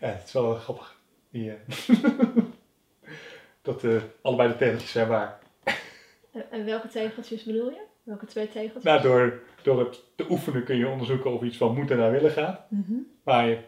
ja, 0.00 0.08
het 0.08 0.22
is 0.26 0.32
wel 0.32 0.54
grappig. 0.54 0.96
Die, 1.30 1.50
eh, 1.50 1.88
dat 3.62 3.84
eh, 3.84 4.02
allebei 4.22 4.48
de 4.48 4.56
tegeltjes 4.56 4.90
zijn 4.90 5.08
waar. 5.08 5.38
En, 6.50 6.64
welke 6.64 6.88
tegeltjes 6.88 7.44
bedoel 7.44 7.70
je? 7.70 7.80
Welke 8.02 8.26
twee 8.26 8.48
tegeltjes? 8.48 8.82
Nou, 8.82 9.02
door, 9.02 9.40
door 9.62 9.78
het 9.78 10.00
te 10.14 10.26
oefenen 10.30 10.64
kun 10.64 10.76
je 10.76 10.88
onderzoeken 10.88 11.32
of 11.32 11.42
iets 11.42 11.56
van 11.56 11.74
moeten 11.74 11.96
naar 11.96 12.10
willen 12.10 12.30
gaat. 12.30 12.66
Mhm. 12.68 12.98
Maar 13.22 13.48
je 13.48 13.58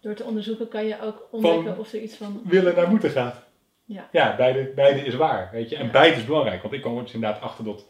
Door 0.00 0.14
te 0.14 0.24
onderzoeken 0.24 0.68
kan 0.68 0.86
je 0.86 1.00
ook 1.00 1.28
ontdekken 1.30 1.78
of 1.78 1.92
er 1.92 2.00
iets 2.00 2.16
van... 2.16 2.42
willen 2.44 2.76
naar 2.76 2.88
moeten 2.88 3.10
gaat. 3.10 3.42
Ja. 3.84 4.08
Ja, 4.12 4.36
beide, 4.36 4.72
beide 4.74 5.00
is 5.00 5.14
waar, 5.14 5.48
weet 5.52 5.68
je. 5.68 5.76
En 5.76 5.84
Ja. 5.84 5.90
beide 5.90 6.16
is 6.16 6.24
belangrijk, 6.24 6.62
want 6.62 6.74
ik 6.74 6.80
kwam 6.80 6.96
er 6.96 7.02
dus 7.02 7.12
inderdaad 7.12 7.42
achter 7.42 7.64
dat, 7.64 7.86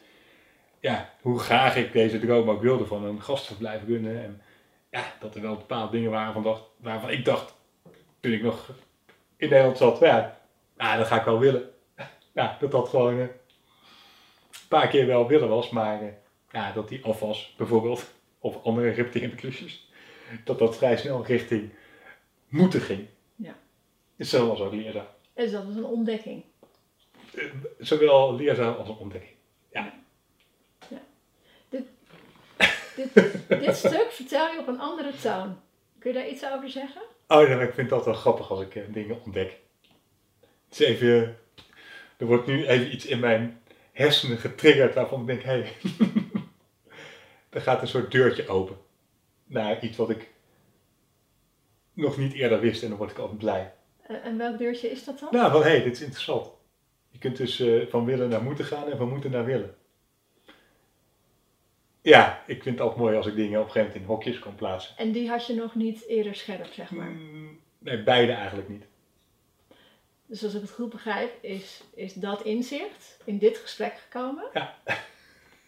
ja, 0.80 1.10
hoe 1.20 1.38
graag 1.38 1.76
ik 1.76 1.92
deze 1.92 2.18
droom 2.20 2.50
ook 2.50 2.62
wilde 2.62 2.86
van 2.86 3.04
een 3.04 3.22
gastverblijf 3.22 3.80
runnen. 3.86 4.22
En 4.22 4.42
ja, 4.90 5.04
dat 5.20 5.34
er 5.34 5.42
wel 5.42 5.56
bepaalde 5.56 5.92
dingen 5.92 6.10
waren 6.10 6.32
van 6.32 6.42
dacht, 6.42 6.62
waarvan 6.76 7.10
ik 7.10 7.24
dacht, 7.24 7.54
toen 8.20 8.32
ik 8.32 8.42
nog 8.42 8.70
in 9.36 9.48
Nederland 9.48 9.76
zat, 9.78 9.98
ja, 9.98 10.38
ah, 10.76 10.96
dat 10.96 11.06
ga 11.06 11.18
ik 11.18 11.24
wel 11.24 11.38
willen. 11.38 11.70
Ja, 12.34 12.56
dat 12.60 12.70
dat 12.70 12.88
gewoon 12.88 13.20
eh, 13.20 13.26
paar 14.78 14.88
keer 14.88 15.06
wel 15.06 15.26
willen 15.26 15.48
was, 15.48 15.70
maar 15.70 16.02
eh, 16.02 16.08
ja, 16.52 16.72
dat 16.72 16.88
die 16.88 17.04
afwas 17.04 17.54
bijvoorbeeld, 17.56 18.12
of 18.38 18.64
andere 18.64 18.90
repeterende 18.90 19.36
klusjes, 19.36 19.90
dat 20.44 20.58
dat 20.58 20.76
vrij 20.76 20.96
snel 20.96 21.24
richting 21.24 21.72
moeten 22.48 22.80
ging. 22.80 23.06
Ja. 23.36 23.54
Hetzelfde 24.16 24.50
als 24.50 24.60
ook 24.60 24.72
leerzaam. 24.72 25.06
Dus 25.34 25.50
dat 25.50 25.64
was 25.64 25.74
een 25.74 25.84
ontdekking. 25.84 26.44
Eh, 27.34 27.44
Zowel 27.78 28.34
leerzaam 28.34 28.74
als 28.74 28.88
een 28.88 28.96
ontdekking. 28.96 29.30
Dit, 32.96 33.14
dit 33.48 33.76
stuk 33.76 34.08
vertel 34.10 34.52
je 34.52 34.58
op 34.58 34.68
een 34.68 34.80
andere 34.80 35.12
toon. 35.22 35.60
Kun 35.98 36.12
je 36.12 36.18
daar 36.18 36.28
iets 36.28 36.44
over 36.44 36.70
zeggen? 36.70 37.02
Oh 37.28 37.48
ja, 37.48 37.60
ik 37.60 37.74
vind 37.74 37.88
dat 37.88 38.04
wel 38.04 38.14
grappig 38.14 38.50
als 38.50 38.60
ik 38.60 38.74
eh, 38.74 38.82
dingen 38.88 39.22
ontdek. 39.24 39.58
Het 40.68 40.80
is 40.80 40.86
even, 40.86 41.38
er 42.16 42.26
wordt 42.26 42.46
nu 42.46 42.66
even 42.66 42.92
iets 42.92 43.06
in 43.06 43.20
mijn 43.20 43.60
hersenen 43.92 44.38
getriggerd 44.38 44.94
waarvan 44.94 45.20
ik 45.20 45.26
denk, 45.26 45.42
hé, 45.42 45.50
hey, 45.50 45.72
er 47.50 47.60
gaat 47.60 47.82
een 47.82 47.88
soort 47.88 48.10
deurtje 48.10 48.48
open 48.48 48.76
naar 49.44 49.84
iets 49.84 49.96
wat 49.96 50.10
ik 50.10 50.30
nog 51.92 52.16
niet 52.16 52.32
eerder 52.32 52.60
wist 52.60 52.82
en 52.82 52.88
dan 52.88 52.98
word 52.98 53.10
ik 53.10 53.18
altijd 53.18 53.38
blij. 53.38 53.72
En, 54.02 54.22
en 54.22 54.38
welk 54.38 54.58
deurtje 54.58 54.90
is 54.90 55.04
dat 55.04 55.18
dan? 55.18 55.28
Nou, 55.32 55.50
van 55.52 55.62
hé, 55.62 55.68
hey, 55.68 55.82
dit 55.82 55.92
is 55.92 56.02
interessant. 56.02 56.50
Je 57.10 57.18
kunt 57.18 57.36
dus 57.36 57.60
eh, 57.60 57.86
van 57.86 58.04
willen 58.04 58.28
naar 58.28 58.42
moeten 58.42 58.64
gaan 58.64 58.90
en 58.90 58.96
van 58.96 59.08
moeten 59.08 59.30
naar 59.30 59.44
willen. 59.44 59.74
Ja, 62.02 62.42
ik 62.46 62.62
vind 62.62 62.74
het 62.74 62.80
altijd 62.80 63.00
mooi 63.00 63.16
als 63.16 63.26
ik 63.26 63.34
dingen 63.34 63.60
op 63.60 63.66
een 63.66 63.72
gegeven 63.72 63.92
moment 63.92 64.08
in 64.08 64.14
hokjes 64.14 64.38
kan 64.38 64.54
plaatsen. 64.54 64.96
En 64.96 65.12
die 65.12 65.28
had 65.28 65.46
je 65.46 65.54
nog 65.54 65.74
niet 65.74 66.06
eerder 66.06 66.34
scherp, 66.34 66.72
zeg 66.72 66.90
maar. 66.90 67.10
Mm, 67.10 67.58
nee, 67.78 68.02
beide 68.02 68.32
eigenlijk 68.32 68.68
niet. 68.68 68.84
Dus 70.32 70.44
als 70.44 70.54
ik 70.54 70.60
het 70.60 70.70
goed 70.70 70.90
begrijp, 70.90 71.44
is, 71.44 71.82
is 71.94 72.14
dat 72.14 72.42
inzicht 72.42 73.16
in 73.24 73.38
dit 73.38 73.56
gesprek 73.56 73.98
gekomen. 73.98 74.44
Ja. 74.52 74.74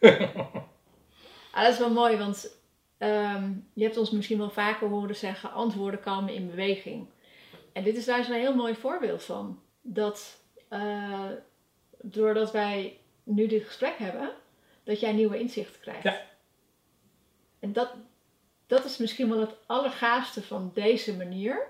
ah, 1.52 1.62
dat 1.62 1.72
is 1.72 1.78
wel 1.78 1.90
mooi, 1.90 2.16
want 2.16 2.56
ehm, 2.98 3.52
je 3.72 3.84
hebt 3.84 3.96
ons 3.96 4.10
misschien 4.10 4.38
wel 4.38 4.50
vaker 4.50 4.88
horen 4.88 5.16
zeggen: 5.16 5.52
antwoorden 5.52 6.00
komen 6.00 6.34
in 6.34 6.46
beweging. 6.46 7.06
En 7.72 7.84
dit 7.84 7.96
is 7.96 8.04
daar 8.04 8.18
een 8.18 8.32
heel 8.32 8.54
mooi 8.54 8.74
voorbeeld 8.74 9.22
van. 9.22 9.62
Dat 9.80 10.40
uh, 10.70 11.30
doordat 12.02 12.52
wij 12.52 12.98
nu 13.22 13.46
dit 13.46 13.64
gesprek 13.64 13.98
hebben, 13.98 14.32
dat 14.84 15.00
jij 15.00 15.12
nieuwe 15.12 15.38
inzichten 15.38 15.80
krijgt. 15.80 16.02
Ja. 16.02 16.20
En 17.60 17.72
dat, 17.72 17.94
dat 18.66 18.84
is 18.84 18.96
misschien 18.96 19.28
wel 19.28 19.40
het 19.40 19.54
allergaafste 19.66 20.42
van 20.42 20.70
deze 20.74 21.16
manier. 21.16 21.66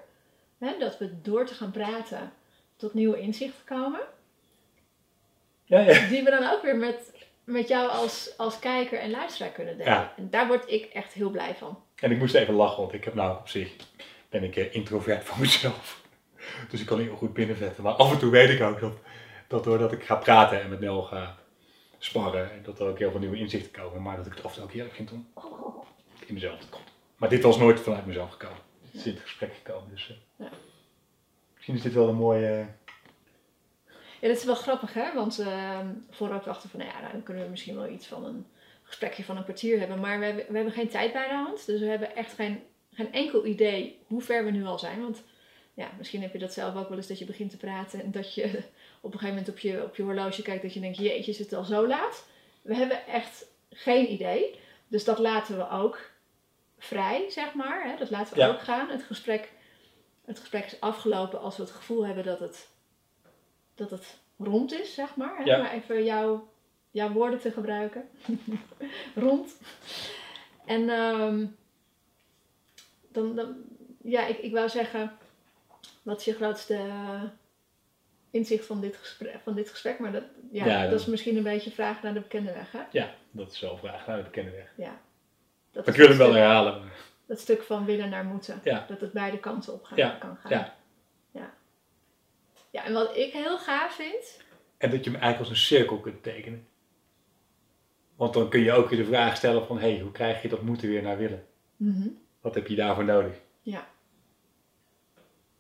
Hè? 0.59 0.78
Dat 0.78 0.98
we 0.98 1.20
door 1.20 1.46
te 1.46 1.54
gaan 1.54 1.70
praten 1.70 2.33
tot 2.84 2.94
nieuwe 2.94 3.20
inzichten 3.20 3.64
komen. 3.64 4.00
Ja, 5.64 5.80
ja. 5.80 6.08
Die 6.08 6.22
we 6.22 6.30
dan 6.30 6.50
ook 6.50 6.62
weer 6.62 6.76
met, 6.76 7.12
met 7.44 7.68
jou 7.68 7.90
als, 7.90 8.34
als 8.36 8.58
kijker 8.58 8.98
en 8.98 9.10
luisteraar 9.10 9.50
kunnen 9.50 9.76
delen. 9.76 9.92
Ja. 9.92 10.14
En 10.16 10.30
daar 10.30 10.46
word 10.46 10.70
ik 10.70 10.84
echt 10.84 11.12
heel 11.12 11.30
blij 11.30 11.54
van. 11.54 11.82
En 11.94 12.10
ik 12.10 12.18
moest 12.18 12.34
even 12.34 12.54
lachen, 12.54 12.80
want 12.80 12.92
ik 12.92 13.04
heb 13.04 13.14
nou 13.14 13.38
op 13.38 13.48
zich, 13.48 13.76
ben 14.28 14.42
ik 14.42 14.56
eh, 14.56 14.74
introvert 14.74 15.24
van 15.24 15.40
mezelf. 15.40 16.02
Dus 16.70 16.80
ik 16.80 16.86
kan 16.86 16.98
niet 16.98 17.06
heel 17.06 17.16
goed 17.16 17.32
binnenvetten. 17.32 17.82
Maar 17.82 17.92
af 17.92 18.12
en 18.12 18.18
toe 18.18 18.30
weet 18.30 18.50
ik 18.50 18.60
ook 18.62 18.80
dat, 18.80 18.96
dat 19.48 19.64
doordat 19.64 19.92
ik 19.92 20.04
ga 20.04 20.14
praten 20.14 20.62
en 20.62 20.70
met 20.70 20.80
Nel 20.80 21.02
ga 21.02 21.36
sparren, 21.98 22.52
en 22.52 22.62
dat 22.62 22.80
er 22.80 22.86
ook 22.86 22.98
heel 22.98 23.10
veel 23.10 23.20
nieuwe 23.20 23.36
inzichten 23.36 23.70
komen. 23.72 24.02
Maar 24.02 24.16
dat 24.16 24.26
ik 24.26 24.34
het 24.34 24.44
af 24.44 24.50
en 24.50 24.56
toe 24.56 24.64
ook 24.64 24.72
heerlijk 24.72 24.94
vind 24.94 25.12
om 25.12 25.26
in 26.26 26.34
mezelf 26.34 26.58
te 26.58 26.66
komen. 26.68 26.88
Maar 27.16 27.28
dit 27.28 27.42
was 27.42 27.58
nooit 27.58 27.80
vanuit 27.80 28.06
mezelf 28.06 28.30
gekomen. 28.30 28.58
Het 28.84 28.94
is 28.94 29.06
in 29.06 29.12
het 29.12 29.22
gesprek 29.22 29.54
gekomen. 29.54 29.90
Dus 29.90 30.08
uh, 30.08 30.16
Ja. 30.46 30.52
Misschien 31.66 31.74
is 31.74 31.83
dit 31.94 32.03
wel 32.03 32.09
een 32.09 32.20
mooie... 32.20 32.66
Ja, 34.20 34.29
dat 34.29 34.37
is 34.37 34.44
wel 34.44 34.55
grappig, 34.55 34.94
hè? 34.94 35.12
Want 35.14 35.40
uh, 35.40 35.79
vooruit 36.11 36.44
dachten 36.44 36.68
van, 36.70 36.81
nou 36.81 36.92
ja, 36.92 37.11
dan 37.12 37.22
kunnen 37.22 37.44
we 37.44 37.50
misschien 37.50 37.74
wel 37.74 37.88
iets 37.88 38.07
van 38.07 38.24
een 38.24 38.46
gesprekje 38.83 39.24
van 39.24 39.37
een 39.37 39.42
kwartier 39.44 39.79
hebben. 39.79 40.00
Maar 40.00 40.18
we 40.18 40.24
hebben, 40.24 40.44
we 40.48 40.55
hebben 40.55 40.72
geen 40.74 40.88
tijd 40.88 41.12
bij 41.12 41.29
de 41.29 41.35
hand. 41.35 41.66
Dus 41.66 41.81
we 41.81 41.87
hebben 41.87 42.16
echt 42.16 42.33
geen, 42.33 42.62
geen 42.92 43.12
enkel 43.12 43.46
idee 43.46 43.98
hoe 44.07 44.20
ver 44.22 44.44
we 44.44 44.50
nu 44.50 44.64
al 44.64 44.79
zijn. 44.79 45.00
Want 45.00 45.22
ja, 45.74 45.90
misschien 45.98 46.22
heb 46.22 46.33
je 46.33 46.38
dat 46.38 46.53
zelf 46.53 46.77
ook 46.77 46.88
wel 46.88 46.96
eens 46.96 47.07
dat 47.07 47.18
je 47.18 47.24
begint 47.24 47.50
te 47.50 47.57
praten 47.57 48.03
en 48.03 48.11
dat 48.11 48.35
je 48.35 48.44
op 49.00 49.12
een 49.12 49.18
gegeven 49.18 49.29
moment 49.29 49.48
op 49.48 49.59
je, 49.59 49.83
op 49.83 49.96
je 49.96 50.03
horloge 50.03 50.42
kijkt 50.42 50.62
dat 50.62 50.74
je 50.74 50.81
denkt, 50.81 50.98
jeetje, 50.98 51.31
is 51.31 51.38
het 51.38 51.53
al 51.53 51.64
zo 51.64 51.87
laat? 51.87 52.27
We 52.62 52.74
hebben 52.74 53.07
echt 53.07 53.44
geen 53.70 54.12
idee. 54.12 54.59
Dus 54.88 55.05
dat 55.05 55.18
laten 55.18 55.57
we 55.57 55.70
ook 55.70 56.11
vrij, 56.79 57.24
zeg 57.31 57.55
maar. 57.55 57.85
Hè? 57.85 57.96
Dat 57.98 58.11
laten 58.11 58.35
we 58.35 58.40
Ja. 58.40 58.48
ook 58.48 58.61
gaan. 58.62 58.88
Het 58.90 59.03
gesprek, 59.03 59.53
het 60.24 60.38
gesprek 60.38 60.64
is 60.64 60.80
afgelopen 60.80 61.40
als 61.40 61.56
we 61.56 61.62
het 61.62 61.72
gevoel 61.72 62.06
hebben 62.06 62.24
dat 62.24 62.40
het, 62.40 62.68
dat 63.74 63.90
het 63.90 64.18
rond 64.38 64.72
is, 64.72 64.94
zeg 64.94 65.16
maar. 65.16 65.37
Hè? 65.37 65.42
Ja. 65.44 65.58
Maar 65.58 65.72
even 65.72 66.04
jouw, 66.04 66.48
jouw 66.90 67.12
woorden 67.12 67.40
te 67.40 67.50
gebruiken. 67.50 68.08
rond. 69.14 69.56
En 70.66 70.88
ehm, 70.88 71.46
dan, 73.08 73.34
dan, 73.34 73.56
ja, 74.02 74.26
ik, 74.26 74.38
ik 74.38 74.52
wou 74.52 74.68
zeggen, 74.68 75.18
wat 76.02 76.18
is 76.18 76.24
je 76.24 76.34
grootste 76.34 76.80
inzicht 78.30 78.66
van 78.66 78.80
dit 78.80 78.96
gesprek? 78.96 79.40
Van 79.42 79.54
dit 79.54 79.70
gesprek? 79.70 79.98
Maar 79.98 80.12
dat, 80.12 80.24
ja, 80.50 80.66
Ja, 80.66 80.88
dat 80.88 81.00
is 81.00 81.06
misschien 81.06 81.37
een 81.37 81.42
beetje 81.42 81.70
vraag 81.70 82.02
naar 82.02 82.14
de 82.14 82.20
bekende 82.20 82.52
weg, 82.52 82.72
hè? 82.72 82.82
Ja, 82.90 83.14
dat 83.30 83.52
is 83.52 83.60
wel 83.60 83.72
een 83.72 83.78
vraag 83.78 84.06
naar 84.06 84.16
de 84.16 84.22
bekende 84.22 84.50
weg. 84.50 84.72
Ja. 84.76 85.00
Dat 85.72 85.87
Maar 85.87 85.94
ik 85.94 86.00
wil 86.00 86.08
hem 86.08 86.18
wel 86.18 86.34
herhalen. 86.34 86.82
Dat 87.26 87.40
stuk 87.40 87.62
van 87.62 87.84
willen 87.84 88.10
naar 88.10 88.24
moeten. 88.24 88.60
Ja. 88.64 88.84
Dat 88.88 89.00
het 89.00 89.12
beide 89.12 89.38
kanten 89.38 89.72
op 89.72 89.84
gaan, 89.84 89.98
Ja, 89.98 90.10
kan 90.10 90.37
gaan. 90.37 90.50
ja. 90.50 90.76
ja. 91.30 91.54
Ja, 92.70 92.84
en 92.84 92.92
wat 92.92 93.16
ik 93.16 93.32
heel 93.32 93.58
gaaf 93.58 93.94
vind... 93.94 94.42
En 94.78 94.90
dat 94.90 95.04
je 95.04 95.10
hem 95.10 95.20
eigenlijk 95.20 95.38
als 95.38 95.48
een 95.48 95.66
cirkel 95.66 96.00
kunt 96.00 96.22
tekenen. 96.22 96.66
Want 98.16 98.34
dan 98.34 98.48
kun 98.48 98.60
je 98.60 98.72
ook 98.72 98.88
weer 98.88 98.98
de 98.98 99.04
vraag 99.04 99.37
stellen 99.37 99.66
van, 99.66 99.78
hé, 99.78 99.90
hey, 99.92 100.00
hoe 100.00 100.12
krijg 100.12 100.42
je 100.42 100.48
dat 100.48 100.62
moeten 100.62 100.88
weer 100.88 101.02
naar 101.02 101.16
willen? 101.16 101.46
Mhm. 101.76 102.08
Wat 102.40 102.54
heb 102.54 102.66
je 102.66 102.76
daarvoor 102.76 103.04
nodig? 103.04 103.40
Ja. 103.62 103.88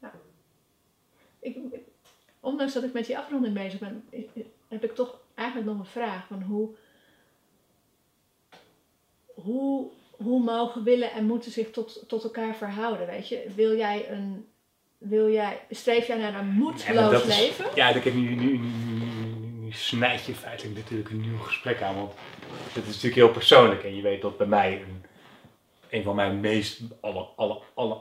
ja. 0.00 0.12
Ik, 1.38 1.58
ondanks 2.40 2.72
dat 2.72 2.82
ik 2.82 2.92
met 2.92 3.06
die 3.06 3.18
afronding 3.18 3.54
bezig 3.54 3.78
ben, 3.78 4.08
heb 4.68 4.84
ik 4.84 4.94
toch 4.94 5.20
eigenlijk 5.34 5.68
nog 5.68 5.78
een 5.78 5.86
vraag 5.86 6.26
van 6.26 6.42
hoe, 6.42 6.74
hoe, 9.34 9.90
hoe 10.16 10.42
mogen 10.42 10.84
willen 10.84 11.12
en 11.12 11.24
moeten 11.26 11.50
zich 11.50 11.70
tot, 11.70 12.04
tot 12.08 12.24
elkaar 12.24 12.54
verhouden, 12.56 13.06
weet 13.06 13.28
je? 13.28 13.46
Wil 13.54 13.76
jij 13.76 14.10
een, 14.10 14.46
wil 14.98 15.30
jij, 15.30 15.60
streef 15.70 16.06
jij 16.06 16.16
naar 16.18 16.34
een 16.34 16.46
Ja, 16.46 16.52
moedloos 16.52 17.10
dat 17.10 17.26
is- 17.26 17.38
leven? 17.38 17.64
Ja, 17.74 17.88
ik 17.88 18.04
heb 18.04 18.14
nu, 18.14 18.20
nu, 18.20 18.34
nu, 18.34 18.58
nu, 18.58 18.94
nu- 18.94 19.46
nu 19.64 19.72
snijd 19.72 20.24
je 20.24 20.34
feitelijk 20.34 20.76
natuurlijk 20.76 21.10
een 21.10 21.20
nieuw 21.20 21.38
gesprek 21.38 21.82
aan. 21.82 21.94
Want 21.94 22.12
het 22.72 22.82
is 22.82 22.86
natuurlijk 22.86 23.14
heel 23.14 23.30
persoonlijk. 23.30 23.84
En 23.84 23.96
je 23.96 24.02
weet 24.02 24.22
dat 24.22 24.36
bij 24.38 24.46
mij 24.46 24.72
een, 24.82 25.04
een 25.90 26.02
van 26.02 26.14
mijn 26.14 26.40
meest, 26.40 26.80
aller, 27.00 27.26
aller, 27.36 27.56
aller, 27.74 27.98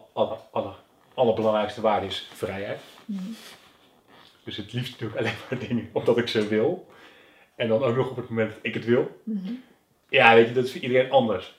aller, 0.52 0.76
allerbelangrijkste 1.14 1.82
waarden 1.82 2.10
is 2.10 2.28
vrijheid. 2.34 2.80
Mhm. 3.06 3.24
Dus 4.44 4.58
het 4.58 4.74
liefst 4.74 5.00
doe 5.00 5.10
ik 5.10 5.16
alleen 5.16 5.34
maar 5.50 5.60
dingen 5.68 5.90
omdat 5.94 6.18
ik 6.18 6.28
ze 6.28 6.48
wil. 6.48 6.88
En 7.56 7.68
dan 7.68 7.84
ook 7.84 7.96
nog 7.96 8.10
op 8.10 8.16
het 8.16 8.30
moment 8.30 8.50
dat 8.50 8.60
ik 8.62 8.74
het 8.74 8.86
wil. 8.86 9.20
Mhm. 9.24 9.52
Ja, 10.10 10.34
weet 10.36 10.48
je, 10.48 10.54
dat 10.54 10.66
is 10.66 10.72
voor 10.72 10.82
iedereen 10.82 11.12
anders. 11.12 11.56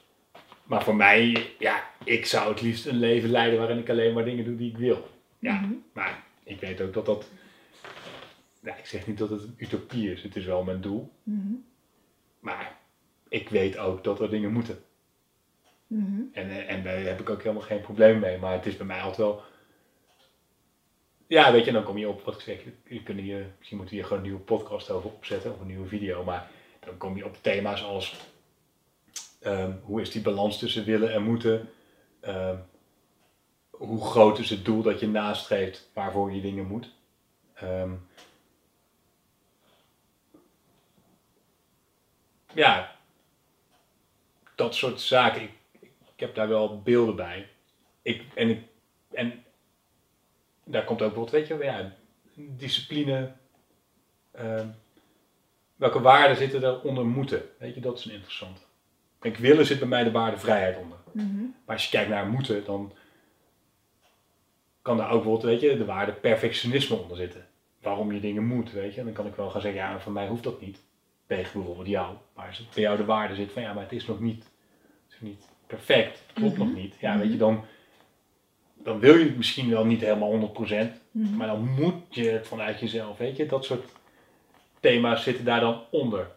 Maar 0.65 0.83
voor 0.85 0.97
mij, 0.97 1.51
ja, 1.59 1.91
ik 2.05 2.27
zou 2.27 2.49
het 2.53 2.61
liefst 2.63 2.87
een 2.87 2.99
leven 2.99 3.31
leiden 3.31 3.59
waarin 3.59 3.79
ik 3.79 3.89
alleen 3.91 4.15
maar 4.15 4.25
dingen 4.25 4.45
doe 4.45 4.57
die 4.57 4.71
ik 4.71 4.77
wil. 4.79 5.09
Ja, 5.39 5.61
Mhm. 5.61 5.73
maar 5.93 6.23
ik 6.45 6.61
weet 6.61 6.81
ook 6.81 6.93
dat 6.95 7.07
dat. 7.07 7.29
Nou, 8.61 8.79
ik 8.79 8.87
zeg 8.87 9.07
niet 9.07 9.19
dat 9.19 9.31
het 9.31 9.43
een 9.43 9.55
utopie 9.57 10.13
is, 10.13 10.23
het 10.23 10.37
is 10.37 10.45
wel 10.45 10.63
mijn 10.65 10.81
doel. 10.81 11.11
Mhm. 11.23 11.53
Maar 12.41 12.77
ik 13.29 13.49
weet 13.49 13.79
ook 13.79 14.05
dat 14.05 14.21
er 14.21 14.31
dingen 14.31 14.53
moeten. 14.53 14.79
Mhm. 15.87 16.21
En, 16.33 16.51
eh, 16.51 16.71
en 16.71 16.83
daar 16.83 16.99
heb 16.99 17.21
ik 17.21 17.31
ook 17.31 17.43
helemaal 17.43 17.63
geen 17.67 17.81
probleem 17.81 18.19
mee. 18.19 18.39
Maar 18.39 18.53
het 18.53 18.67
is 18.67 18.77
bij 18.77 18.87
mij 18.87 19.01
altijd 19.01 19.17
wel. 19.17 19.43
Ja, 21.27 21.53
weet 21.53 21.65
je, 21.65 21.73
dan 21.73 21.85
kom 21.85 21.99
je 21.99 22.09
op 22.09 22.23
wat 22.23 22.35
ik 22.35 22.41
zeg. 22.41 22.61
Je 22.89 23.03
kunt 23.03 23.21
hier, 23.21 23.47
misschien 23.59 23.77
moeten 23.77 23.95
we 23.97 24.01
hier 24.01 24.09
gewoon 24.11 24.23
een 24.23 24.29
nieuwe 24.29 24.45
podcast 24.45 24.91
over 24.91 25.11
opzetten 25.11 25.53
of 25.55 25.61
een 25.61 25.67
nieuwe 25.67 25.89
video. 25.89 26.25
Maar 26.25 26.51
dan 26.81 26.97
kom 26.97 27.17
je 27.17 27.25
op 27.25 27.37
thema's 27.41 27.83
als 27.83 28.17
ehm, 29.45 29.73
hoe 29.83 30.01
is 30.01 30.11
die 30.11 30.23
balans 30.23 30.59
tussen 30.59 30.85
willen 30.85 31.13
en 31.13 31.23
moeten? 31.23 31.69
Ehm, 32.21 32.57
hoe 33.71 34.05
groot 34.05 34.39
is 34.39 34.51
het 34.51 34.65
doel 34.65 34.83
dat 34.83 35.01
je 35.01 35.09
nastreeft 35.09 35.91
waarvoor 35.95 36.33
je 36.33 36.41
dingen 36.41 36.67
moet? 36.67 36.91
Ehm, 37.55 37.93
ja, 42.55 42.97
dat 44.55 44.75
soort 44.75 45.01
zaken. 45.01 45.43
Ik, 45.43 45.53
ik 45.81 46.21
heb 46.21 46.35
daar 46.35 46.49
wel 46.49 46.83
beelden 46.83 47.17
bij. 47.17 47.49
Ik, 48.03 48.23
en, 48.35 48.49
ik, 48.49 48.63
en 49.13 49.45
daar 50.65 50.85
komt 50.85 51.03
ook 51.03 51.15
bijvoorbeeld, 51.15 51.49
weet 51.49 51.59
je 51.59 51.65
ja, 51.65 51.95
discipline. 52.35 53.33
welke 55.77 56.01
waarden 56.01 56.37
zitten 56.37 56.63
er 56.63 56.81
onder 56.81 57.07
moeten? 57.07 57.43
Weet 57.59 57.75
je, 57.75 57.81
dat 57.81 57.99
is 57.99 58.05
een 58.05 58.13
interessant. 58.13 58.64
Ik 59.25 59.37
willen 59.37 59.67
zit 59.67 59.79
bij 59.79 59.89
mij 59.89 60.05
de 60.05 60.11
waarde 60.11 60.39
vrijheid 60.39 60.77
onder. 60.79 60.99
Mhm. 61.13 61.37
Maar 61.65 61.75
als 61.75 61.85
je 61.85 61.91
kijkt 61.91 62.11
naar 62.11 62.27
moeten, 62.27 62.65
dan 62.65 62.93
kan 64.83 64.97
daar 64.97 65.11
ook 65.11 65.23
bijvoorbeeld, 65.23 65.53
weet 65.53 65.61
je, 65.71 65.77
de 65.77 65.85
waarde 65.85 66.13
perfectionisme 66.13 66.97
onder 66.97 67.17
zitten. 67.17 67.47
Waarom 67.83 68.13
je 68.13 68.21
dingen 68.21 68.47
moet, 68.47 68.73
weet 68.73 68.95
je. 68.95 69.05
Dan 69.05 69.13
kan 69.13 69.27
ik 69.27 69.35
wel 69.35 69.51
gaan 69.51 69.61
zeggen, 69.61 69.81
ja, 69.81 70.01
van 70.01 70.13
mij 70.13 70.29
hoeft 70.29 70.43
dat 70.43 70.61
niet. 70.61 70.79
Tegen 71.27 71.53
bijvoorbeeld 71.53 71.89
jou. 71.89 72.15
Maar 72.35 72.47
als 72.47 72.59
het 72.59 72.71
bij 72.75 72.83
jou 72.83 72.97
de 72.97 73.05
waarde 73.05 73.35
zit 73.35 73.53
van, 73.53 73.63
ja, 73.63 73.73
maar 73.73 73.83
het 73.83 73.93
is 73.93 74.07
nog 74.07 74.21
niet, 74.21 74.45
het 75.05 75.13
is 75.15 75.21
niet 75.21 75.49
perfect. 75.67 76.23
Het 76.27 76.35
klopt 76.35 76.57
Mhm. 76.59 76.67
nog 76.67 76.75
niet. 76.77 76.95
Ja, 77.01 77.19
weet 77.19 77.33
je, 77.33 77.37
dan, 77.39 77.65
dan 78.75 78.99
wil 78.99 79.17
je 79.17 79.25
het 79.25 79.37
misschien 79.37 79.71
wel 79.71 79.85
niet 79.85 80.01
helemaal 80.01 80.31
100%. 80.31 81.01
Mhm. 81.11 81.37
Maar 81.37 81.47
dan 81.47 81.69
moet 81.69 81.95
je 82.09 82.29
het 82.31 82.47
vanuit 82.47 82.81
jezelf, 82.81 83.19
weet 83.19 83.37
je. 83.37 83.47
Dat 83.47 83.65
soort 83.65 83.85
thema's 84.81 85.23
zitten 85.23 85.45
daar 85.45 85.61
dan 85.61 85.83
onder. 85.91 86.31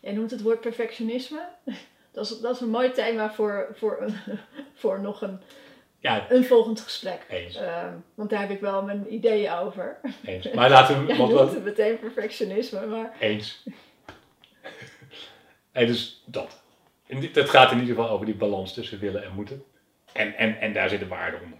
Jij 0.00 0.12
noemt 0.12 0.30
het 0.30 0.42
woord 0.42 0.60
perfectionisme. 0.60 1.48
Dat 2.12 2.24
is, 2.24 2.38
dat 2.40 2.54
is 2.54 2.60
een 2.60 2.70
mooi 2.70 2.90
thema 2.90 3.32
voor, 3.32 3.68
voor, 3.72 4.04
voor 4.80 5.00
nog 5.00 5.22
een, 5.22 5.40
Ja, 5.98 6.30
een 6.30 6.44
volgend 6.44 6.80
gesprek. 6.80 7.24
eens. 7.28 7.56
Ehm, 7.56 7.94
want 8.14 8.30
daar 8.30 8.40
heb 8.40 8.50
ik 8.50 8.60
wel 8.60 8.82
mijn 8.82 9.14
ideeën 9.14 9.52
over. 9.52 10.00
eens. 10.24 10.50
Maar 10.52 10.70
laten 10.70 11.06
we, 11.06 11.16
want 11.16 11.32
wat, 11.32 11.62
meteen 11.64 11.98
perfectionisme, 11.98 12.86
maar 12.86 13.16
eens. 13.18 13.62
En 15.72 15.86
dus 15.86 16.22
dat. 16.26 16.62
En 17.06 17.20
dit- 17.20 17.34
het 17.34 17.50
gaat 17.50 17.70
in 17.72 17.80
ieder 17.80 17.94
geval 17.94 18.10
over 18.10 18.26
die 18.26 18.34
balans 18.34 18.74
tussen 18.74 18.98
willen 18.98 19.24
en 19.24 19.32
moeten. 19.34 19.64
En, 20.12 20.36
en, 20.36 20.60
en 20.60 20.72
daar 20.72 20.88
zit 20.88 21.00
een 21.00 21.08
waarde 21.08 21.38
onder. 21.42 21.58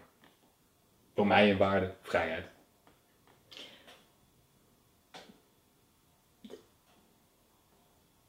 Voor 1.15 1.27
mij 1.27 1.51
een 1.51 1.57
waarde, 1.57 1.95
vrijheid. 2.03 2.45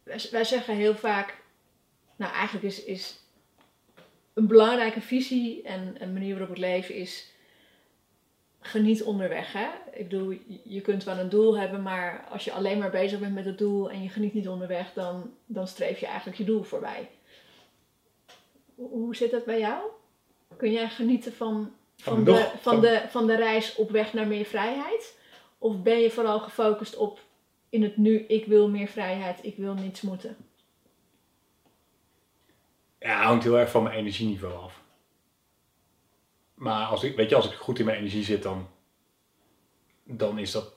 wij, 0.03 0.27
wij 0.31 0.43
zeggen 0.43 0.75
heel 0.75 0.95
vaak, 0.95 1.40
nou 2.21 2.34
eigenlijk 2.34 2.65
is, 2.65 2.84
is 2.84 3.19
een 4.34 4.47
belangrijke 4.47 5.01
visie 5.01 5.62
en 5.63 5.95
een 5.99 6.13
manier 6.13 6.31
waarop 6.31 6.49
het 6.49 6.57
leven 6.57 6.95
is, 6.95 7.31
geniet 8.60 9.03
onderweg. 9.03 9.53
Hè? 9.53 9.67
Ik 9.93 10.10
bedoel, 10.10 10.34
je- 10.63 10.81
kunt 10.81 11.03
wel 11.03 11.17
een 11.17 11.29
doel 11.29 11.57
hebben, 11.57 11.81
maar 11.81 12.25
als 12.31 12.43
je 12.43 12.51
alleen 12.51 12.77
maar 12.77 12.89
bezig 12.89 13.19
bent 13.19 13.34
met 13.34 13.45
het 13.45 13.57
doel 13.57 13.89
en 13.91 14.03
je 14.03 14.10
geniet 14.10 14.34
niet 14.34 14.47
onderweg, 14.47 14.93
dan, 14.93 15.34
dan 15.45 15.67
streef 15.67 15.99
je 15.99 16.05
eigenlijk 16.05 16.38
je 16.38 16.43
doel 16.43 16.63
voorbij. 16.63 17.10
Hoe- 18.75 18.89
Hoe 18.89 19.15
zit 19.15 19.31
dat 19.31 19.45
bij 19.45 19.60
jou? 19.60 19.81
Kun 20.57 20.71
jij 20.71 20.89
genieten 20.89 21.34
van, 21.34 21.73
van, 21.97 22.13
Van 22.15 22.23
de, 22.23 22.31
nog- 22.31 22.39
van, 22.51 22.60
van- 22.62 22.81
de, 22.81 23.03
van 23.10 23.27
de 23.27 23.36
reis 23.36 23.75
op 23.75 23.89
weg 23.91 24.13
naar 24.13 24.27
meer 24.27 24.45
vrijheid? 24.45 25.17
Of 25.57 25.81
ben 25.81 25.99
je 25.99 26.10
vooral 26.12 26.39
gefocust 26.39 26.95
op 26.97 27.19
in 27.69 27.84
het 27.84 27.97
nu, 27.97 28.17
ik 28.27 28.45
wil 28.45 28.69
meer 28.69 28.88
vrijheid, 28.88 29.39
ik 29.41 29.55
wil 29.57 29.73
niets 29.73 30.01
moeten? 30.01 30.38
Ja, 33.01 33.23
hangt 33.23 33.43
heel 33.43 33.59
erg 33.59 33.71
van 33.71 33.83
mijn 33.83 33.95
energieniveau 33.95 34.53
af. 34.53 34.81
Maar 36.53 36.85
als 36.85 37.03
ik, 37.03 37.15
weet 37.15 37.29
je, 37.29 37.35
als 37.35 37.51
ik 37.51 37.53
goed 37.53 37.79
in 37.79 37.85
mijn 37.85 37.97
energie 37.97 38.23
zit, 38.23 38.43
dan, 38.43 38.67
dan 40.03 40.39
is 40.39 40.51
dat. 40.51 40.73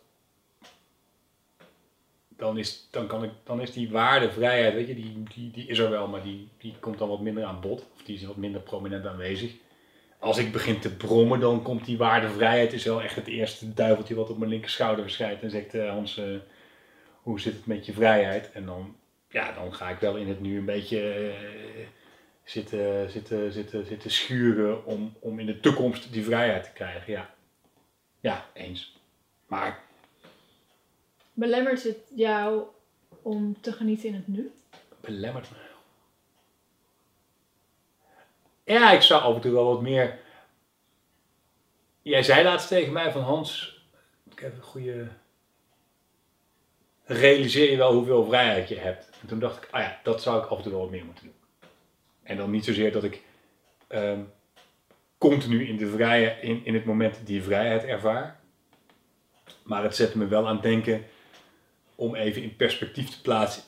Dan 2.29 2.59
is, 2.59 2.89
dan, 2.91 3.07
kan 3.07 3.25
ik, 3.25 3.31
dan 3.45 3.61
is 3.61 3.73
die 3.73 3.91
waarde, 3.91 4.33
vrijheid, 4.33 4.75
weet 4.75 4.87
je, 4.87 4.95
die, 4.95 5.23
die, 5.35 5.51
die 5.51 5.67
is 5.67 5.79
er 5.79 5.91
wel, 5.91 6.09
maar 6.09 6.23
die, 6.23 6.49
die 6.59 6.75
komt 6.81 6.99
dan 6.99 7.09
wat 7.09 7.21
minder 7.21 7.45
aan 7.45 7.61
bod. 7.61 7.87
Of 7.95 8.03
die 8.03 8.17
is 8.17 8.25
wat 8.25 8.37
minder 8.37 8.61
prominent 8.61 9.07
aanwezig. 9.07 9.55
Als 10.19 10.39
ik 10.39 10.53
begin 10.53 10.81
te 10.81 10.97
brommen, 10.97 11.41
dan 11.41 11.63
komt 11.63 11.85
die 11.85 11.99
waarde, 11.99 12.29
vrijheid, 12.29 12.73
is 12.73 12.85
wel 12.85 13.03
echt 13.03 13.17
het 13.17 13.27
eerste 13.27 13.75
duiveltje 13.75 14.15
wat 14.15 14.31
op 14.31 14.39
mijn 14.39 14.51
linker 14.51 14.71
schouder 14.71 15.05
verschijnt 15.05 15.43
en 15.43 15.51
zegt, 15.51 15.75
eh, 15.75 15.91
Hans, 15.91 16.19
eh, 16.19 16.25
hoe 17.23 17.41
zit 17.41 17.55
het 17.55 17.67
met 17.67 17.87
je 17.87 17.93
vrijheid? 17.93 18.53
En 18.53 18.67
dan, 18.67 18.97
ja, 19.29 19.53
dan 19.53 19.75
ga 19.75 19.89
ik 19.89 19.99
wel 19.99 20.17
in 20.17 20.29
het 20.29 20.41
nu 20.41 20.59
een 20.59 20.65
beetje 20.65 21.13
eh, 21.13 21.87
zitten, 22.45 23.11
zitten, 23.11 23.53
zitten, 23.53 23.87
zitten 23.87 24.11
schuren 24.11 24.87
om, 24.87 25.15
om 25.19 25.39
in 25.39 25.47
de 25.47 25.61
toekomst 25.61 26.13
die 26.13 26.25
vrijheid 26.25 26.65
te 26.65 26.73
krijgen. 26.73 27.13
Ja, 27.13 27.35
ja 28.21 28.47
eens. 28.53 28.97
Maar 29.47 29.83
Belemmert 31.33 31.83
het 31.83 31.99
jou 32.15 32.63
om 33.23 33.61
te 33.61 33.73
genieten 33.73 34.09
in 34.09 34.15
het 34.15 34.29
nu? 34.29 34.53
belemmert 35.01 35.51
me. 35.51 35.57
Ja, 38.73 38.93
ik 38.93 39.03
zou 39.03 39.23
af 39.23 39.35
en 39.35 39.41
toe 39.41 39.53
wel 39.53 39.67
wat 39.67 39.81
meer. 39.81 40.19
Jij 42.03 42.23
zei 42.23 42.45
laatst 42.45 42.69
tegen 42.69 42.93
mij 42.93 43.13
van 43.13 43.23
Hans, 43.23 43.81
ik 44.31 44.39
heb 44.39 44.57
een 44.57 44.63
goede. 44.63 45.09
Realiseer 47.05 47.71
je 47.71 47.77
wel 47.77 47.93
hoeveel 47.93 48.25
vrijheid 48.25 48.69
je 48.69 48.79
hebt? 48.79 49.11
En 49.21 49.29
toen 49.29 49.39
dacht 49.39 49.63
ik, 49.65 49.69
ah 49.71 49.81
ja, 49.81 50.01
dat 50.03 50.23
zou 50.23 50.43
ik 50.43 50.51
af 50.51 50.57
en 50.57 50.63
toe 50.63 50.73
wel 50.73 50.81
wat 50.81 50.91
meer 50.91 51.05
moeten 51.05 51.25
doen. 51.25 51.35
En 52.25 52.37
dan 52.37 52.51
niet 52.51 52.65
zozeer 52.65 52.93
dat 52.93 53.05
ik 53.05 53.23
ehm, 53.87 54.21
continu 55.19 55.69
in, 55.69 55.77
de 55.77 55.89
vrije, 55.89 56.37
in, 56.41 56.61
in 56.65 56.75
het 56.75 56.85
moment 56.85 57.21
die 57.25 57.43
vrijheid 57.43 57.85
ervaar. 57.85 58.41
Maar 59.63 59.83
het 59.83 59.97
zette 59.97 60.19
me 60.19 60.27
wel 60.27 60.47
aan 60.47 60.55
het 60.55 60.63
denken 60.63 61.05
om 61.95 62.15
even 62.15 62.43
in 62.43 62.57
perspectief 62.57 63.11
te 63.11 63.21
plaatsen 63.21 63.63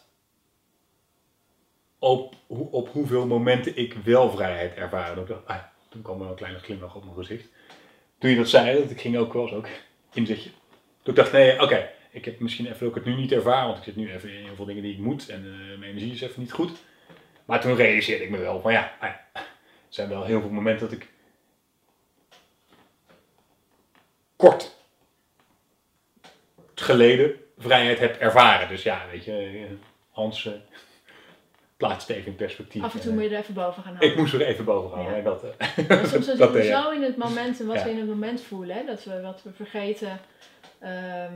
op, 1.98 2.34
op 2.48 2.88
hoeveel 2.88 3.26
momenten 3.26 3.76
ik 3.76 3.94
wel 4.04 4.30
vrijheid 4.30 4.74
ervaar. 4.74 5.12
En 5.12 5.20
ik 5.20 5.26
dacht, 5.26 5.46
ah, 5.46 5.62
toen 5.88 6.02
kwam 6.02 6.22
er 6.22 6.28
een 6.28 6.34
kleine 6.34 6.58
glimlach 6.58 6.94
op 6.94 7.04
mijn 7.04 7.16
gezicht. 7.16 7.48
Toen 8.18 8.30
je 8.30 8.36
dat 8.36 8.48
zei, 8.48 8.80
dat 8.82 8.90
ik 8.90 9.00
ging 9.00 9.16
ook 9.16 9.32
wel 9.32 9.42
eens 9.42 9.52
ook 9.52 9.68
inzetje. 10.12 10.50
Toen 11.02 11.14
dacht 11.14 11.28
ik, 11.28 11.34
nee, 11.34 11.62
oké, 11.62 11.90
ik 12.10 12.24
heb 12.24 12.40
misschien 12.40 12.66
even 12.66 12.86
ook 12.86 12.94
het 12.94 13.04
nu 13.04 13.14
niet 13.14 13.32
ervaren, 13.32 13.66
want 13.66 13.78
ik 13.78 13.84
zit 13.84 13.96
nu 13.96 14.12
even 14.12 14.32
in 14.32 14.44
heel 14.44 14.54
veel 14.54 14.64
dingen 14.64 14.82
die 14.82 14.92
ik 14.92 14.98
moet 14.98 15.28
en 15.28 15.44
eh, 15.44 15.78
mijn 15.78 15.90
energie 15.90 16.12
is 16.12 16.20
even 16.20 16.40
niet 16.40 16.52
goed. 16.52 16.70
Maar 17.46 17.60
toen 17.60 17.74
realiseerde 17.76 18.24
ik 18.24 18.30
me 18.30 18.38
wel 18.38 18.60
van 18.60 18.72
ja, 18.72 18.92
er 19.00 19.44
zijn 19.88 20.08
wel 20.08 20.24
heel 20.24 20.40
veel 20.40 20.50
momenten 20.50 20.88
dat 20.88 20.98
ik 20.98 21.08
kort 24.36 24.74
geleden 26.74 27.40
vrijheid 27.58 27.98
heb 27.98 28.16
ervaren. 28.16 28.68
Dus 28.68 28.82
ja, 28.82 29.02
weet 29.10 29.24
je, 29.24 29.32
eh, 29.32 29.76
Hans 30.10 30.46
eh, 30.46 30.52
plaatst 31.76 32.08
even 32.10 32.26
in 32.26 32.36
perspectief. 32.36 32.82
Af 32.82 32.94
en 32.94 33.00
toe 33.00 33.10
Eh, 33.10 33.16
moet 33.16 33.24
je 33.24 33.30
er 33.34 33.40
even 33.42 33.54
boven 33.54 33.82
gaan 33.82 33.92
houden. 33.92 34.10
ik 34.10 34.16
moest 34.16 34.34
er 34.34 34.42
even 34.46 34.64
boven 34.64 34.90
gaan. 35.04 35.16
Ja. 35.16 35.20
Dat, 35.22 35.44
eh, 35.58 36.04
soms 36.04 36.26
dat 36.36 36.38
we 36.38 36.52
deed 36.52 36.66
jij. 36.66 36.82
zo 36.82 36.90
in 36.90 37.02
het 37.02 37.16
moment 37.16 37.60
en 37.60 37.66
wat 37.66 37.76
Ja. 37.76 37.84
we 37.84 37.90
in 37.90 37.98
het 37.98 38.08
moment 38.08 38.40
voelen, 38.42 38.76
hè, 38.76 38.84
dat 38.84 39.04
we 39.04 39.20
wat 39.20 39.42
we 39.42 39.52
vergeten, 39.52 40.20
ehm, 40.78 41.32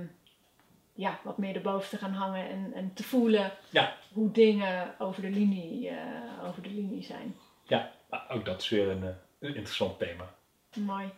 ja, 1.00 1.20
wat 1.22 1.38
meer 1.38 1.54
erboven 1.54 1.88
te 1.88 1.96
gaan 1.96 2.12
hangen 2.12 2.48
en, 2.48 2.72
en 2.74 2.92
te 2.94 3.02
voelen 3.02 3.52
Ja. 3.70 3.96
hoe 4.12 4.30
dingen 4.30 4.94
over 4.98 5.22
de 5.22 5.30
linie, 5.30 5.88
eh, 5.88 6.48
over 6.48 6.62
de 6.62 6.68
linie 6.68 7.02
zijn. 7.02 7.36
Ja, 7.66 7.90
maar 8.10 8.24
ook 8.28 8.44
dat 8.44 8.60
is 8.60 8.68
weer 8.68 8.88
een, 8.88 9.02
eh, 9.02 9.08
een 9.40 9.54
interessant 9.54 9.98
thema. 9.98 10.34
Mooi. 10.76 11.10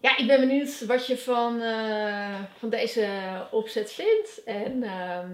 Ja, 0.00 0.16
ik 0.16 0.26
ben 0.26 0.40
benieuwd 0.40 0.86
wat 0.86 1.06
je 1.06 1.18
van, 1.18 1.60
eh, 1.60 2.40
van 2.58 2.68
deze 2.68 3.08
opzet 3.50 3.92
vindt. 3.92 4.44
En 4.44 4.82
ehm, 4.82 5.30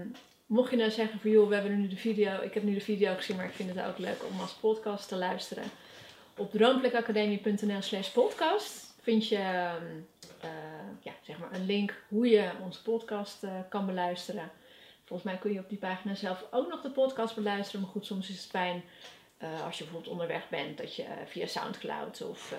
mocht 0.46 0.70
je 0.70 0.76
nou 0.76 0.90
zeggen 0.90 1.20
van 1.20 1.30
joh, 1.30 1.48
we 1.48 1.54
hebben 1.54 1.80
nu 1.80 1.88
de 1.88 1.96
video, 1.96 2.40
ik 2.40 2.54
heb 2.54 2.62
nu 2.62 2.74
de 2.74 2.80
video 2.80 3.14
gezien, 3.14 3.36
maar 3.36 3.44
ik 3.46 3.52
vind 3.52 3.74
het 3.74 3.84
ook 3.86 3.98
leuk 3.98 4.24
om 4.30 4.40
als 4.40 4.52
podcast 4.52 5.08
te 5.08 5.16
luisteren. 5.16 5.64
Op 6.36 6.50
droomplekacademie.nl 6.52 7.82
slash 7.82 8.08
podcast 8.08 8.94
vind 9.00 9.28
je 9.28 9.36
ehm, 9.36 9.84
eh, 10.42 10.50
ja, 11.00 11.12
zeg 11.22 11.38
maar 11.38 11.52
een 11.52 11.66
link 11.66 12.02
hoe 12.08 12.28
je 12.28 12.50
onze 12.62 12.82
podcast 12.82 13.42
eh, 13.42 13.50
kan 13.68 13.86
beluisteren. 13.86 14.50
Volgens 15.04 15.30
mij 15.32 15.40
kun 15.40 15.52
je 15.52 15.58
op 15.58 15.68
die 15.68 15.78
pagina 15.78 16.14
zelf 16.14 16.44
ook 16.50 16.68
nog 16.68 16.80
de 16.80 16.90
podcast 16.90 17.34
beluisteren. 17.34 17.80
Maar 17.80 17.90
goed, 17.90 18.06
soms 18.06 18.28
is 18.28 18.36
het 18.42 18.50
fijn 18.50 18.82
eh, 19.38 19.64
als 19.64 19.78
je 19.78 19.84
bijvoorbeeld 19.84 20.12
onderweg 20.12 20.48
bent, 20.48 20.78
dat 20.78 20.96
je 20.96 21.04
via 21.26 21.46
Soundcloud 21.46 22.22
of 22.22 22.54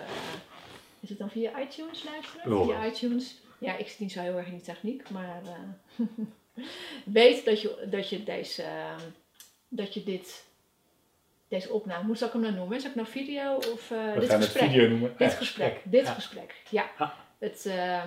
is 1.00 1.10
het 1.10 1.18
dan 1.18 1.30
via 1.30 1.60
iTunes 1.62 2.04
luisteren? 2.04 2.66
Via 2.66 2.86
iTunes. 2.86 3.36
Ja, 3.58 3.76
ik 3.78 3.88
zit 3.88 4.00
niet 4.00 4.12
zo 4.12 4.22
heel 4.22 4.38
erg 4.38 4.46
in 4.48 4.54
die 4.54 4.62
techniek, 4.62 5.10
maar 5.10 5.42
weet 7.04 7.46
dat 7.46 7.62
je, 7.62 7.88
dat 7.90 8.10
je 8.10 8.24
deze, 8.24 8.66
dat 9.68 9.94
je 9.94 10.04
dit, 10.04 10.46
deze 11.48 11.70
opname, 11.72 12.06
hoe 12.06 12.18
zou 12.18 12.28
ik 12.30 12.36
hem 12.36 12.46
nou 12.46 12.56
noemen? 12.56 12.80
Zou 12.80 12.90
ik 12.90 12.96
nou 12.96 13.08
video 13.08 13.56
of 13.56 13.88
We 13.90 14.16
dit 14.20 14.30
gaan 14.30 14.42
gesprek? 14.42 14.64
het 14.64 14.72
video 14.72 14.88
noemen. 14.90 15.14
Dit 15.18 15.34
gesprek, 15.34 15.82
dit 15.84 16.06
Ja. 16.06 16.14
gesprek, 16.14 16.56
ja. 16.70 16.92
Het, 17.44 17.66
eh, 17.66 18.04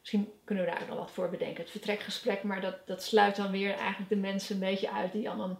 misschien 0.00 0.32
kunnen 0.44 0.64
we 0.64 0.70
daar 0.70 0.82
ook 0.82 0.88
nog 0.88 0.98
wat 0.98 1.10
voor 1.10 1.30
bedenken. 1.30 1.62
Het 1.62 1.70
vertrekgesprek, 1.70 2.42
maar 2.42 2.60
dat, 2.60 2.86
dat 2.86 3.02
sluit 3.02 3.36
dan 3.36 3.50
weer 3.50 3.74
eigenlijk 3.74 4.08
de 4.08 4.16
mensen 4.16 4.54
een 4.54 4.60
beetje 4.60 4.90
uit 4.90 5.12
die 5.12 5.30
al 5.30 5.40
een, 5.40 5.56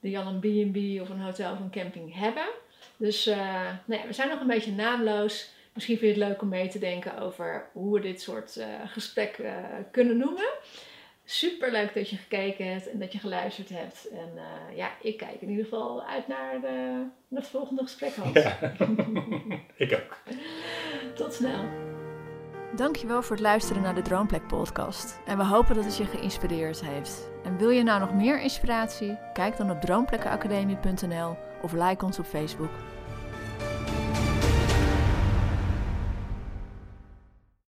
die 0.00 0.18
al 0.18 0.26
een 0.26 0.38
B&B 0.40 1.00
of 1.00 1.08
een 1.08 1.20
hotel 1.20 1.52
of 1.52 1.60
een 1.60 1.70
camping 1.70 2.14
hebben. 2.14 2.46
Dus 2.96 3.26
eh, 3.26 3.70
nou 3.84 4.00
ja, 4.00 4.06
we 4.06 4.12
zijn 4.12 4.28
nog 4.28 4.40
een 4.40 4.46
beetje 4.46 4.72
naamloos. 4.72 5.50
Misschien 5.72 5.98
vind 5.98 6.14
je 6.14 6.20
het 6.20 6.30
leuk 6.30 6.42
om 6.42 6.48
mee 6.48 6.68
te 6.68 6.78
denken 6.78 7.18
over 7.18 7.68
hoe 7.72 7.94
we 7.94 8.00
dit 8.00 8.20
soort 8.20 8.56
eh 8.56 8.66
gesprek 8.86 9.38
eh, 9.38 9.54
kunnen 9.90 10.16
noemen. 10.16 10.48
Super 11.24 11.70
leuk 11.70 11.94
dat 11.94 12.10
je 12.10 12.16
gekeken 12.16 12.72
hebt 12.72 12.90
en 12.90 12.98
dat 12.98 13.12
je 13.12 13.18
geluisterd 13.18 13.68
hebt. 13.68 14.08
En 14.08 14.30
ja, 14.74 14.90
ik 15.00 15.16
kijk 15.16 15.40
in 15.40 15.48
ieder 15.48 15.64
geval 15.64 16.04
uit 16.04 16.28
naar, 16.28 16.60
de, 16.60 17.04
naar 17.28 17.40
het 17.40 17.50
volgende 17.50 17.82
gesprek. 17.82 18.14
Hans. 18.14 18.32
Ja. 18.32 18.58
ik 19.76 19.92
ook. 19.92 20.16
Tot 21.14 21.34
snel. 21.34 21.85
Dankjewel 22.74 23.22
voor 23.22 23.36
het 23.36 23.44
luisteren 23.44 23.82
naar 23.82 23.94
de 23.94 24.02
Droomplek 24.02 24.46
podcast. 24.46 25.18
En 25.24 25.38
we 25.38 25.44
hopen 25.44 25.74
dat 25.74 25.84
het 25.84 25.96
je 25.96 26.04
geïnspireerd 26.04 26.80
heeft. 26.84 27.28
En 27.44 27.56
wil 27.56 27.70
je 27.70 27.82
nou 27.82 28.00
nog 28.00 28.14
meer 28.14 28.40
inspiratie? 28.40 29.18
Kijk 29.32 29.56
dan 29.56 29.70
op 29.70 29.80
droomplekkenacademie.nl 29.80 31.36
of 31.62 31.72
like 31.72 32.04
ons 32.04 32.18
op 32.18 32.24
Facebook. 32.24 32.70